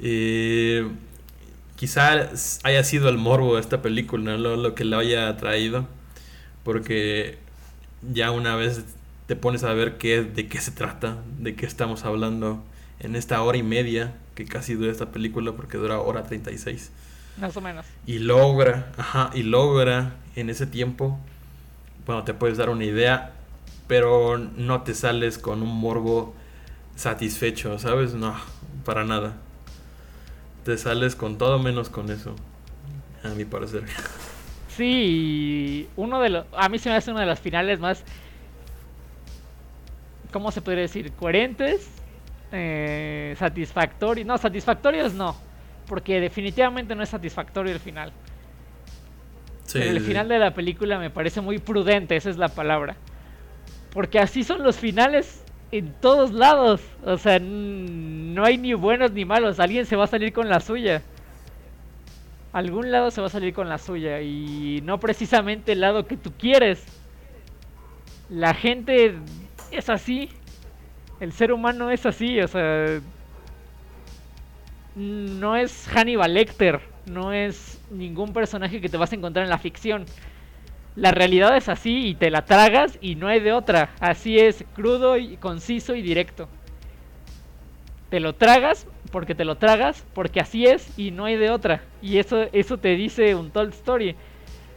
[0.00, 0.88] eh,
[1.76, 2.30] quizá
[2.62, 5.86] haya sido el morbo de esta película lo, lo que la haya traído,
[6.64, 7.38] porque
[8.12, 8.84] ya una vez
[9.26, 12.62] te pones a ver qué, de qué se trata, de qué estamos hablando
[13.00, 16.90] en esta hora y media que casi dura esta película, porque dura hora 36.
[17.38, 17.84] Más o menos.
[18.06, 21.18] Y logra, ajá, y logra en ese tiempo,
[22.06, 23.32] bueno, te puedes dar una idea,
[23.86, 26.34] pero no te sales con un morbo
[26.96, 28.14] satisfecho, ¿sabes?
[28.14, 28.36] No,
[28.84, 29.34] para nada.
[30.64, 32.34] Te sales con todo menos con eso,
[33.24, 33.84] a mi parecer.
[34.76, 38.04] Sí, uno de los, a mí se me hace uno de los finales más,
[40.32, 41.12] ¿cómo se podría decir?
[41.12, 41.90] Coherentes,
[42.52, 45.36] eh, satisfactorios, no, satisfactorios no,
[45.86, 48.12] porque definitivamente no es satisfactorio el final.
[49.74, 52.96] El final de la película me parece muy prudente, esa es la palabra.
[53.92, 56.80] Porque así son los finales en todos lados.
[57.04, 59.60] O sea, no hay ni buenos ni malos.
[59.60, 61.02] Alguien se va a salir con la suya.
[62.52, 64.20] Algún lado se va a salir con la suya.
[64.20, 66.84] Y no precisamente el lado que tú quieres.
[68.30, 69.14] La gente
[69.70, 70.30] es así.
[71.20, 72.40] El ser humano es así.
[72.40, 73.00] O sea,
[74.94, 79.58] no es Hannibal Lecter, no es ningún personaje que te vas a encontrar en la
[79.58, 80.06] ficción.
[80.94, 83.90] La realidad es así y te la tragas y no hay de otra.
[84.00, 86.48] Así es, crudo y conciso y directo.
[88.10, 91.82] Te lo tragas porque te lo tragas, porque así es y no hay de otra.
[92.02, 94.16] Y eso, eso te dice un Told Story.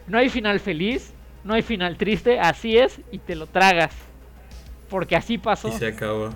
[0.06, 1.12] No hay final feliz,
[1.44, 3.94] no hay final triste, así es y te lo tragas.
[4.88, 5.68] Porque así pasó.
[5.68, 6.30] Y se acabó.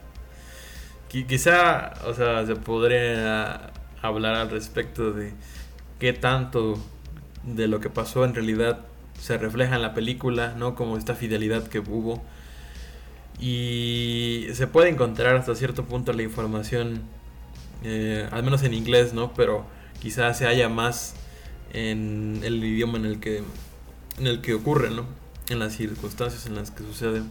[1.08, 5.34] Quizá, o sea, se podría hablar al respecto de
[6.00, 6.78] qué tanto
[7.44, 8.80] de lo que pasó en realidad
[9.20, 10.74] se refleja en la película, ¿no?
[10.74, 12.22] Como esta fidelidad que hubo.
[13.38, 17.02] Y se puede encontrar hasta cierto punto la información,
[17.84, 19.32] eh, al menos en inglés, ¿no?
[19.34, 19.66] Pero
[20.00, 21.14] quizás se haya más
[21.72, 23.42] en el idioma en el que,
[24.18, 25.04] en el que ocurre, ¿no?
[25.50, 27.22] En las circunstancias en las que sucede.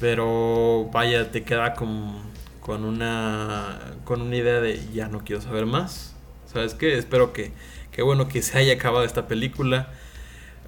[0.00, 2.22] Pero vaya, te queda como
[2.60, 6.14] con una con una idea de ya no quiero saber más.
[6.52, 6.98] ¿Sabes qué?
[6.98, 7.52] Espero que,
[7.92, 9.88] que bueno que se haya acabado esta película,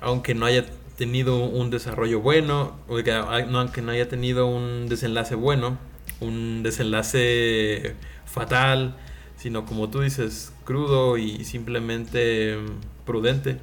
[0.01, 0.65] aunque no haya
[0.97, 5.79] tenido un desarrollo bueno, o que, aunque no haya tenido un desenlace bueno,
[6.21, 8.95] un desenlace fatal,
[9.37, 13.59] sino como tú dices, crudo y simplemente mm, prudente.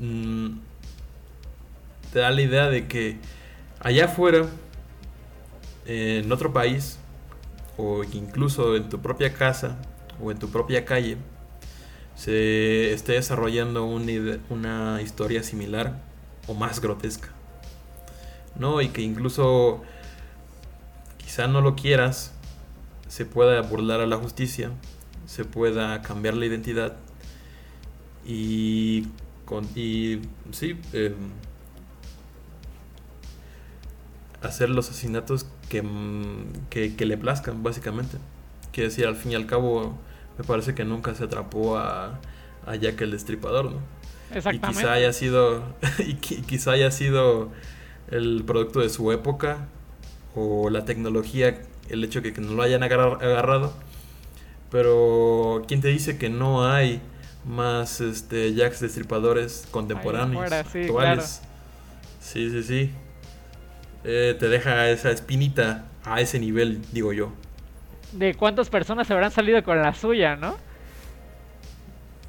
[0.00, 0.58] Mm,
[2.12, 3.18] te da la idea de que
[3.78, 4.46] allá afuera,
[5.86, 6.98] en otro país,
[7.76, 9.78] o incluso en tu propia casa
[10.22, 11.16] o en tu propia calle
[12.14, 16.02] se esté desarrollando una, historia similar
[16.48, 17.28] o más grotesca.
[18.56, 18.82] ¿No?
[18.82, 19.82] Y que incluso
[21.18, 22.32] quizá no lo quieras,
[23.06, 24.72] se pueda burlar a la justicia,
[25.26, 26.96] se pueda cambiar la identidad
[28.26, 29.06] y,
[29.44, 31.14] con, y sí, em,
[34.42, 38.18] hacer los asesinatos mm, que, que, le plazcan, básicamente.
[38.72, 39.98] Quiere decir, al fin y al cabo,
[40.38, 42.18] me parece que nunca se atrapó a,
[42.66, 43.80] a Jack el Destripador, ¿no?
[44.32, 44.68] Exactamente.
[44.68, 45.62] Y quizá haya sido,
[45.98, 47.50] y quizá haya sido
[48.10, 49.66] el producto de su época
[50.34, 53.72] o la tecnología, el hecho de que no lo hayan agarrado.
[54.70, 57.00] Pero, ¿quién te dice que no hay
[57.44, 61.40] más este, Jacks Destripadores contemporáneos, actuales?
[62.20, 62.90] Sí, sí, sí.
[64.04, 67.32] Eh, te deja esa espinita a ese nivel, digo yo.
[68.12, 70.56] De cuántas personas se habrán salido con la suya, ¿no?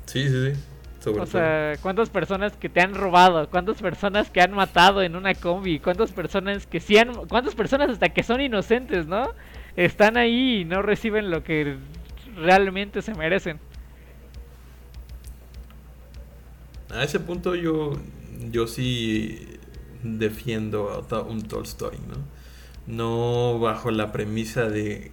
[0.05, 1.09] Sí, sí, sí.
[1.09, 5.35] o sea, cuántas personas que te han robado, cuántas personas que han matado en una
[5.35, 9.29] combi, cuántas personas que sí han, cuántas personas hasta que son inocentes, ¿no?
[9.75, 11.77] Están ahí y no reciben lo que
[12.35, 13.59] realmente se merecen.
[16.91, 17.93] A ese punto yo,
[18.51, 19.59] yo sí
[20.01, 22.15] defiendo a un Tolstoy, ¿no?
[22.87, 25.11] No bajo la premisa de,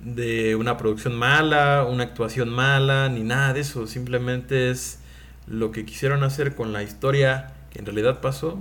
[0.00, 3.86] de una producción mala, una actuación mala, ni nada de eso.
[3.86, 5.00] Simplemente es
[5.46, 8.58] lo que quisieron hacer con la historia que en realidad pasó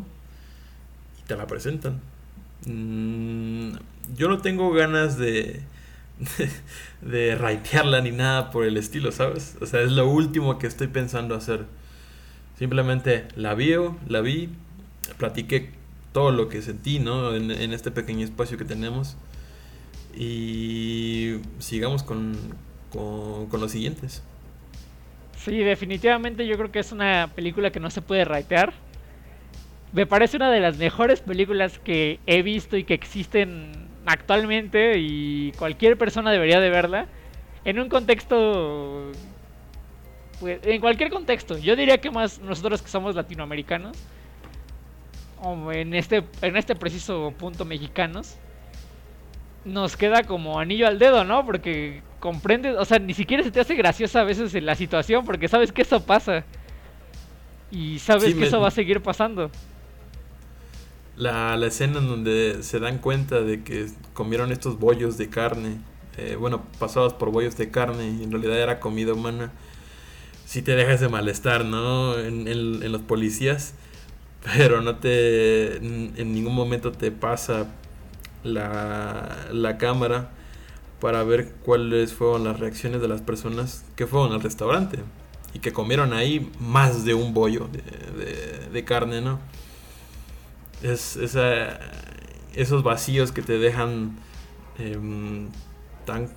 [1.19, 1.99] y te la presentan.
[2.65, 3.73] Mm,
[4.15, 5.61] yo no tengo ganas de,
[7.01, 9.57] de, de ni nada por el estilo, ¿sabes?
[9.61, 11.65] O sea, es lo último que estoy pensando hacer.
[12.57, 13.75] Simplemente la vi,
[14.07, 14.49] la vi,
[15.17, 15.71] platiqué
[16.11, 17.35] todo lo que sentí, ¿no?
[17.35, 19.15] En, este pequeño espacio que tenemos.
[20.19, 22.35] Y sigamos con,
[22.91, 24.23] con, los siguientes.
[25.37, 28.73] Sí, definitivamente yo creo que es una película que no se puede ratear.
[29.93, 33.71] Me parece una de las mejores películas que he visto y que existen
[34.07, 37.07] actualmente y cualquier persona debería de verla.
[37.63, 39.11] En un contexto...
[40.39, 41.59] Pues, en cualquier contexto.
[41.59, 43.97] Yo diría que más nosotros que somos latinoamericanos.
[45.41, 48.37] O en este, en este preciso punto mexicanos.
[49.67, 51.45] Nos queda como anillo al dedo, ¿no?
[51.45, 55.25] Porque comprendes, o sea, ni siquiera se te hace graciosa a veces en la situación
[55.25, 56.45] porque sabes que eso pasa.
[57.69, 59.51] Y sabes que eso va a seguir pasando.
[61.17, 65.79] La, la, escena en donde se dan cuenta de que comieron estos bollos de carne,
[66.17, 69.51] eh, bueno, pasados por bollos de carne y en realidad era comida humana,
[70.45, 72.17] sí te deja ese malestar, ¿no?
[72.17, 73.73] En, en, en los policías,
[74.55, 77.67] pero no te, en, en ningún momento te pasa
[78.47, 80.31] la, la cámara
[80.99, 84.99] para ver cuáles fueron las reacciones de las personas que fueron al restaurante
[85.53, 87.69] y que comieron ahí más de un bollo
[88.71, 89.39] de, carne, ¿no?
[90.81, 91.79] Es esa,
[92.53, 94.17] esos vacíos que te dejan
[94.79, 94.97] eh,
[96.05, 96.29] tan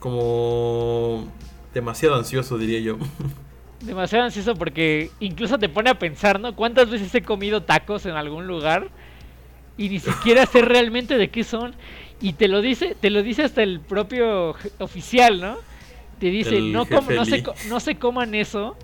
[0.00, 1.30] como
[1.72, 2.98] demasiado ansioso, diría yo.
[3.80, 6.56] Demasiado ansioso porque incluso te pone a pensar, ¿no?
[6.56, 8.90] ¿Cuántas veces he comido tacos en algún lugar
[9.76, 11.74] y ni siquiera sé realmente de qué son?
[12.20, 15.56] Y te lo dice, te lo dice hasta el propio oficial, ¿no?
[16.18, 18.76] Te dice, no, no, se, no se coman eso,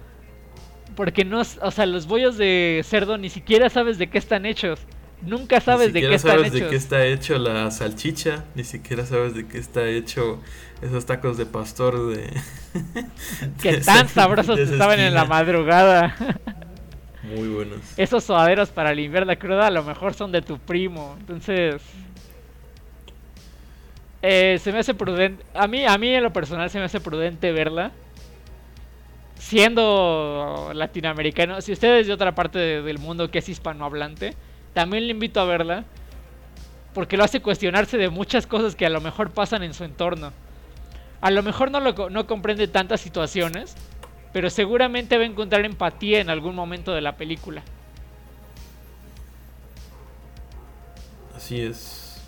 [0.97, 4.80] porque no, o sea, los bollos de cerdo ni siquiera sabes de qué están hechos.
[5.22, 6.49] Nunca sabes de qué están hechos.
[6.49, 10.41] sabes de qué está hecho la salchicha, ni siquiera sabes de qué está hecho
[10.82, 12.32] esos tacos de pastor de...
[13.62, 16.16] que tan sabrosos estaban en la madrugada.
[17.35, 17.78] Muy buenos.
[17.97, 21.83] Esos suaderos para limpiar la cruda a lo mejor son de tu primo, entonces...
[24.22, 25.43] Eh, se me hace prudente.
[25.55, 27.91] A mí, a mí en lo personal se me hace prudente verla.
[29.39, 31.61] Siendo latinoamericano.
[31.62, 34.35] Si usted es de otra parte de, del mundo que es hispanohablante,
[34.74, 35.85] también le invito a verla.
[36.93, 40.33] Porque lo hace cuestionarse de muchas cosas que a lo mejor pasan en su entorno.
[41.22, 43.74] A lo mejor no, lo, no comprende tantas situaciones.
[44.33, 47.62] Pero seguramente va a encontrar empatía en algún momento de la película.
[51.35, 52.22] Así es.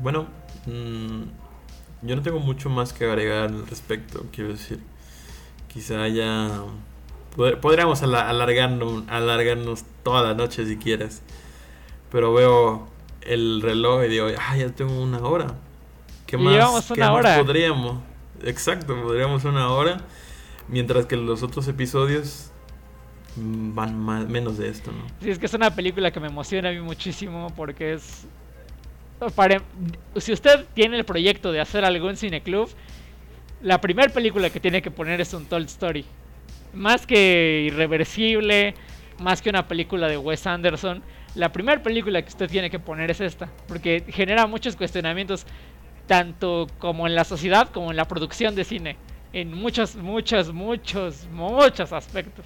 [0.00, 0.26] Bueno,
[0.66, 1.22] Mm,
[2.02, 4.80] yo no tengo mucho más que agregar al respecto, quiero decir.
[5.72, 6.50] Quizá ya...
[7.60, 11.22] Podríamos alargarnos, alargarnos toda la noche si quieres.
[12.10, 12.88] Pero veo
[13.22, 15.54] el reloj y digo, ah, ya tengo una hora.
[16.26, 17.00] ¿Qué más, una ¿qué.
[17.00, 18.00] Más podríamos?
[18.44, 20.02] Exacto, podríamos una hora.
[20.68, 22.50] Mientras que los otros episodios
[23.36, 25.06] van más, menos de esto, ¿no?
[25.20, 28.26] Sí, es que es una película que me emociona a mí muchísimo porque es
[30.16, 32.68] si usted tiene el proyecto de hacer algo en Cineclub,
[33.62, 36.04] la primera película que tiene que poner es un Told Story.
[36.74, 38.74] Más que irreversible,
[39.20, 41.02] más que una película de Wes Anderson,
[41.34, 45.46] la primera película que usted tiene que poner es esta, porque genera muchos cuestionamientos,
[46.06, 48.96] tanto como en la sociedad como en la producción de cine,
[49.32, 52.44] en muchos, muchos, muchos, muchos aspectos.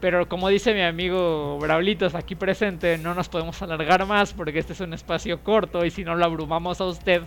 [0.00, 4.74] Pero como dice mi amigo Braulitos aquí presente, no nos podemos alargar más porque este
[4.74, 7.22] es un espacio corto y si no lo abrumamos a usted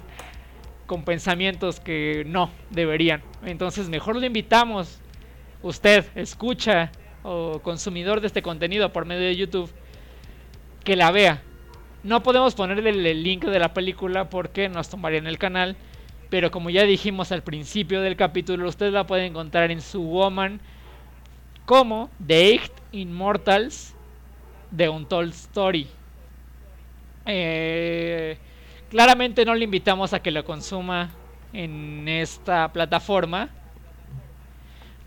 [0.86, 3.24] con pensamientos que no deberían.
[3.44, 5.00] Entonces mejor lo invitamos,
[5.64, 6.92] usted escucha
[7.24, 9.72] o consumidor de este contenido por medio de YouTube,
[10.84, 11.42] que la vea.
[12.04, 15.76] No podemos ponerle el link de la película porque nos tomarían el canal.
[16.30, 20.60] Pero como ya dijimos al principio del capítulo, usted la puede encontrar en su Woman
[21.66, 23.94] como The Eight Immortals
[24.72, 25.88] de Untold Story.
[27.26, 28.38] Eh,
[28.90, 31.12] claramente no le invitamos a que lo consuma
[31.54, 33.50] en esta plataforma,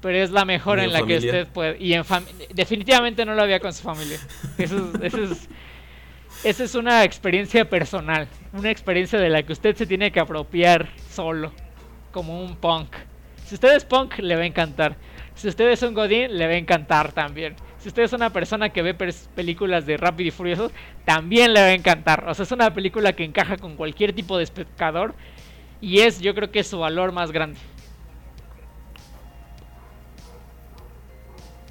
[0.01, 1.77] pero es la mejor en, la que usted puede.
[1.79, 2.05] Y en
[2.55, 4.19] definitivamente no lo había con su familia.
[4.59, 5.49] Eso, es,
[6.45, 10.89] esa es una experiencia personal, una experiencia de la que usted se tiene que apropiar
[11.21, 11.53] solo,
[12.13, 12.97] como un punk.
[13.45, 14.97] Si usted es punk, le va a encantar.
[15.35, 17.57] Si usted es un Godín, le va a encantar también.
[17.79, 20.73] Si usted es una persona que ve películas de Rápido y Furioso,
[21.05, 22.27] también le va a encantar.
[22.27, 25.15] O sea, es una película que encaja con cualquier tipo de espectador.
[25.83, 27.59] Y es, yo creo que es su valor más grande.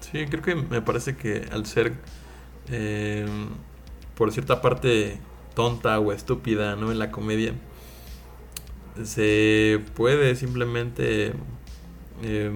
[0.01, 1.93] Sí, creo que me parece que al ser,
[2.69, 3.25] eh,
[4.13, 5.17] por cierta parte,
[5.55, 6.91] tonta o estúpida, ¿no?
[6.91, 7.53] En la comedia,
[9.05, 11.33] se puede simplemente...
[12.21, 12.51] Eh,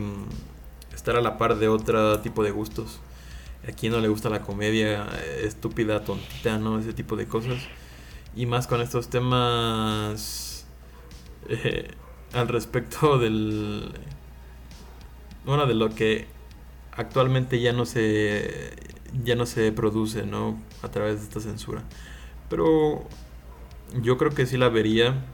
[1.03, 2.99] estar a la par de otro tipo de gustos.
[3.67, 6.79] A quien no le gusta la comedia eh, estúpida, tontita, ¿no?
[6.79, 7.61] Ese tipo de cosas.
[8.35, 10.65] Y más con estos temas
[11.49, 11.91] eh,
[12.31, 13.91] al respecto del...
[15.45, 16.27] Bueno, de lo que
[16.95, 18.71] actualmente ya no se
[19.25, 20.57] ya no se produce, ¿no?
[20.81, 21.83] A través de esta censura.
[22.49, 23.07] Pero
[24.01, 25.25] yo creo que sí la vería.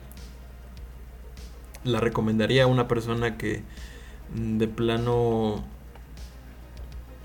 [1.83, 3.63] La recomendaría a una persona que
[4.35, 5.63] mm, de plano...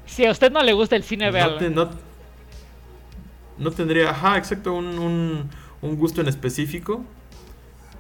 [0.07, 1.91] Si a usted no le gusta el cine, no,
[3.59, 5.51] no, tendría, ajá, exacto, un, un,
[5.83, 7.05] un gusto en específico.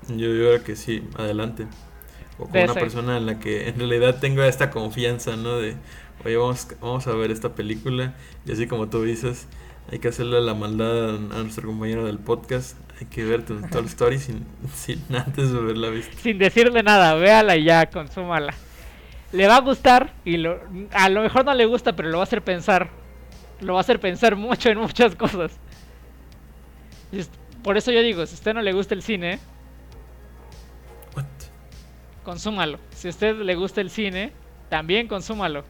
[0.08, 1.66] Yo, creo que sí, adelante.
[2.38, 5.56] O con una persona en la que en realidad tenga esta confianza, ¿no?
[5.58, 5.76] De,
[6.24, 8.14] oye, vamos, vamos a ver esta película.
[8.44, 9.46] Y así como tú dices,
[9.90, 12.76] hay que hacerle la maldad a nuestro compañero del podcast.
[13.00, 16.16] Hay que ver tu Toy Story sin, sin antes de verla vista.
[16.20, 18.54] Sin decirle nada, véala y ya, consúmala.
[19.32, 20.60] Le va a gustar y lo,
[20.92, 22.88] a lo mejor no le gusta, pero lo va a hacer pensar.
[23.60, 25.58] Lo va a hacer pensar mucho en muchas cosas.
[27.62, 29.38] Por eso yo digo, si a usted no le gusta el cine,
[31.16, 31.24] What?
[32.22, 32.78] consúmalo.
[32.90, 34.32] Si a usted le gusta el cine,
[34.68, 35.64] también consúmalo.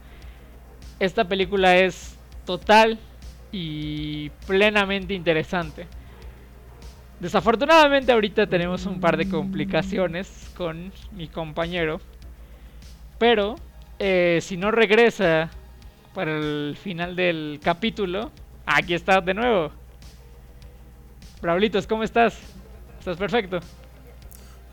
[0.99, 2.99] Esta película es total
[3.53, 5.87] y plenamente interesante.
[7.25, 11.99] Desafortunadamente ahorita tenemos un par de complicaciones con mi compañero.
[13.19, 13.55] Pero
[13.99, 15.49] eh, si no regresa
[16.13, 18.31] para el final del capítulo,
[18.67, 19.73] aquí está de nuevo.
[21.41, 22.39] Braulitos, ¿cómo estás?
[22.99, 23.59] ¿Estás perfecto?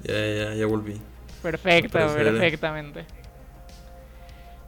[0.04, 1.00] Ya, ya, ya volví.
[1.42, 3.06] Perfecto, perfectamente.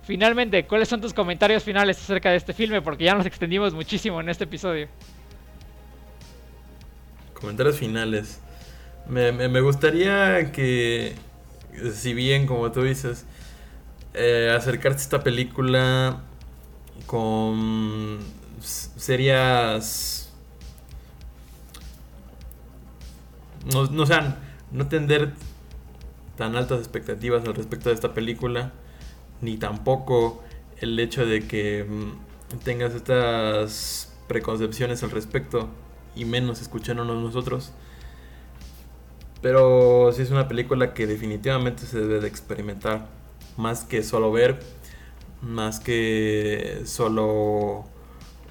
[0.04, 2.82] Finalmente, ¿cuáles son tus comentarios finales acerca de este filme?
[2.82, 4.88] Porque ya nos extendimos muchísimo en este episodio.
[7.44, 8.40] Comentarios finales.
[9.06, 11.14] Me, gustaría que,
[11.94, 13.26] si bien, como tú dices,
[14.14, 16.22] eh, acercarse a esta película
[17.06, 18.20] con
[18.62, 20.32] serias...
[23.74, 24.08] No, no, o
[24.72, 25.34] no tender
[26.38, 28.72] tan altas expectativas al respecto de esta película
[29.42, 30.42] ni tampoco
[30.78, 35.83] el hecho de que mm, tengas estas preconcepciones al respecto
[36.16, 37.72] y menos escuchándonos nosotros.
[39.42, 43.08] Pero sí es una película que definitivamente se debe de experimentar.
[43.58, 44.60] Más que solo ver,
[45.42, 47.86] más que solo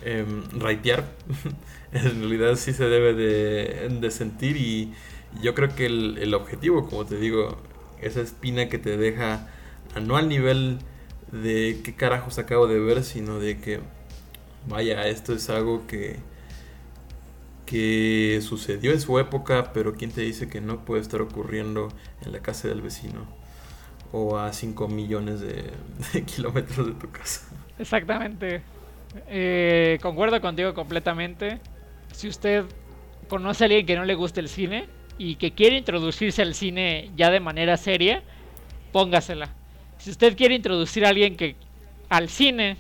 [0.02, 0.26] eh,
[0.58, 1.04] raitear.
[1.92, 4.92] en realidad sí se debe de, sentir y
[5.42, 7.56] yo creo que el, el, objetivo, como te digo,
[8.00, 9.48] esa espina que te deja
[10.00, 10.78] no al nivel
[11.30, 13.80] de qué carajos acabo de ver, sino de que,
[14.66, 16.16] vaya, esto es algo que,
[17.72, 21.88] que sucedió en su época, pero ¿quién te dice que no puede estar ocurriendo
[22.24, 23.26] en la casa del vecino?
[24.12, 25.40] O a 5 millones
[26.12, 27.48] de, kilómetros de tu casa.
[27.78, 28.62] Exactamente.
[29.28, 31.60] Eh, concuerdo contigo completamente.
[32.12, 32.64] Si usted
[33.28, 34.86] conoce a alguien que no le gusta el cine
[35.16, 38.22] y que quiere introducirse al cine ya de manera seria,
[38.92, 39.62] póngasela
[40.02, 41.54] si usted quiere introducir a alguien que
[42.08, 42.76] al cine,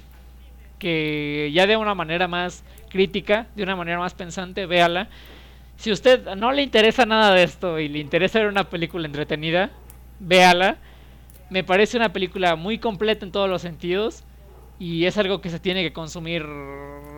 [0.80, 5.08] que ya de una manera más crítica, de una manera más pensante, véala.
[5.76, 9.70] Si usted no le interesa nada de esto y le interesa ver una película entretenida,
[10.20, 10.76] véala.
[11.50, 14.24] Me parece una película muy completa en todos los sentidos
[14.78, 16.44] y es algo que se tiene que consumir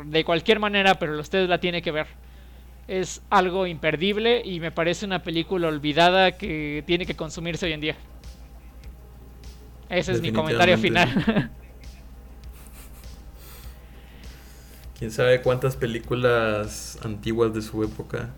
[0.05, 2.07] de cualquier manera, pero usted la tiene que ver.
[2.87, 7.81] Es algo imperdible y me parece una película olvidada que tiene que consumirse hoy en
[7.81, 7.97] día.
[9.89, 11.51] Ese es mi comentario final.
[15.05, 18.31] Quién sabe cuántas películas antiguas de su época,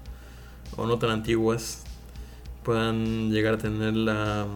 [0.76, 1.84] o no tan antiguas,
[2.64, 4.48] puedan llegar a tener la,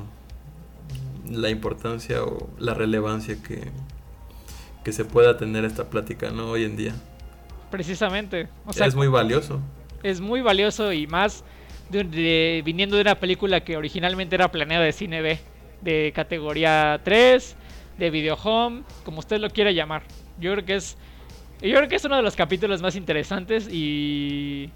[1.31, 3.63] la importancia o la relevancia que,
[4.83, 6.51] que se pueda tener esta plática ¿no?
[6.51, 6.95] hoy en día.
[7.71, 8.49] Precisamente.
[8.67, 9.61] O sea, es muy valioso.
[10.03, 11.45] Es muy valioso y más
[11.93, 15.39] viniendo de una película que originalmente era planeada de cine B
[15.81, 17.55] de categoría 3,
[17.99, 20.03] de video home, como usted lo quiera llamar.
[20.41, 20.97] Yo creo que es
[21.69, 24.71] yo creo que es uno de los capítulos más interesantes y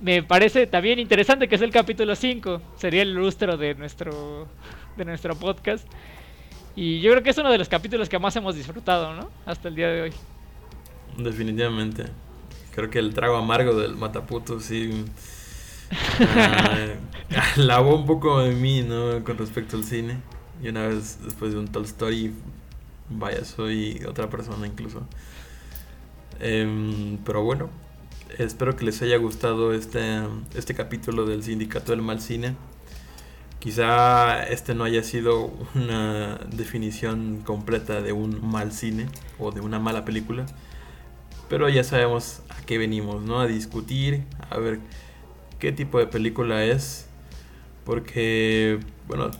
[0.00, 4.48] me parece también interesante que es el capítulo 5, sería el lustro de nuestro
[4.96, 5.86] de nuestro podcast.
[6.74, 9.28] Y yo creo que es uno de los capítulos que más hemos disfrutado, ¿no?
[9.44, 10.12] Hasta el día de hoy.
[11.18, 12.06] Definitivamente.
[12.74, 15.04] Creo que el trago amargo del Mataputo sí
[17.56, 19.22] lavó un poco de mí, ¿no?
[19.22, 20.20] Con respecto al cine.
[20.62, 22.32] Y una vez después de un Toy Story,
[23.10, 25.06] vaya, soy otra persona incluso.
[26.44, 27.70] Em, pero bueno,
[28.36, 30.22] espero que les haya gustado este,
[30.56, 32.56] este capítulo del Sindicato del Mal Cine.
[33.60, 39.06] Quizá este no haya sido una definición completa de un mal cine
[39.38, 40.46] o de una mala película,
[41.48, 43.38] pero ya sabemos a qué venimos, ¿no?
[43.38, 44.80] A discutir, a ver
[45.60, 47.06] qué tipo de película es.
[47.84, 49.30] Porque, bueno,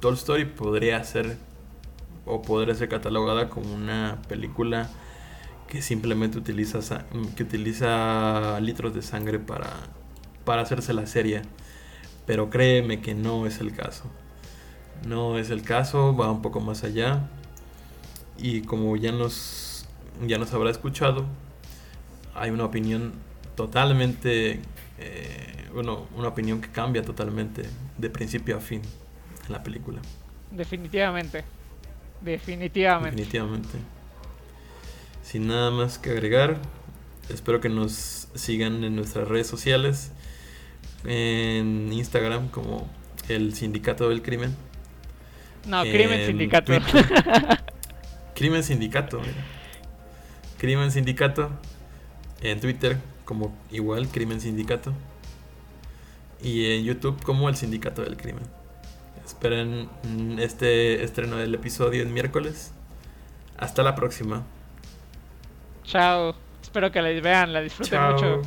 [0.00, 1.36] Toy Story podría ser
[2.26, 4.90] o podría ser catalogada como una película
[5.68, 7.04] que simplemente utiliza,
[7.36, 9.70] que utiliza litros de sangre para,
[10.44, 11.42] para hacerse la serie.
[12.26, 14.04] Pero créeme que no es el caso.
[15.06, 17.28] No es el caso, va un poco más allá.
[18.38, 19.86] Y como ya nos,
[20.26, 21.26] ya nos habrá escuchado,
[22.34, 23.12] hay una opinión
[23.54, 24.60] totalmente,
[24.98, 27.62] eh, bueno, una opinión que cambia totalmente
[27.98, 28.82] de principio a fin
[29.46, 30.00] en la película.
[30.50, 31.44] Definitivamente.
[32.20, 33.16] Definitivamente.
[33.16, 33.78] Definitivamente.
[35.34, 36.58] Sin nada más que agregar,
[37.28, 40.12] espero que nos sigan en nuestras redes sociales,
[41.04, 42.88] en Instagram como
[43.28, 44.54] el Sindicato del Crimen.
[45.66, 46.72] No, Crimen Sindicato.
[48.36, 49.20] crimen Sindicato.
[50.56, 51.50] Crimen Sindicato.
[52.40, 54.92] En Twitter como igual Crimen Sindicato.
[56.44, 58.44] Y en YouTube como el Sindicato del Crimen.
[59.26, 59.88] Esperen
[60.38, 62.70] este estreno del episodio en miércoles.
[63.56, 64.44] Hasta la próxima.
[65.84, 66.34] Chao.
[66.60, 68.42] Espero que la vean, la disfruten mucho.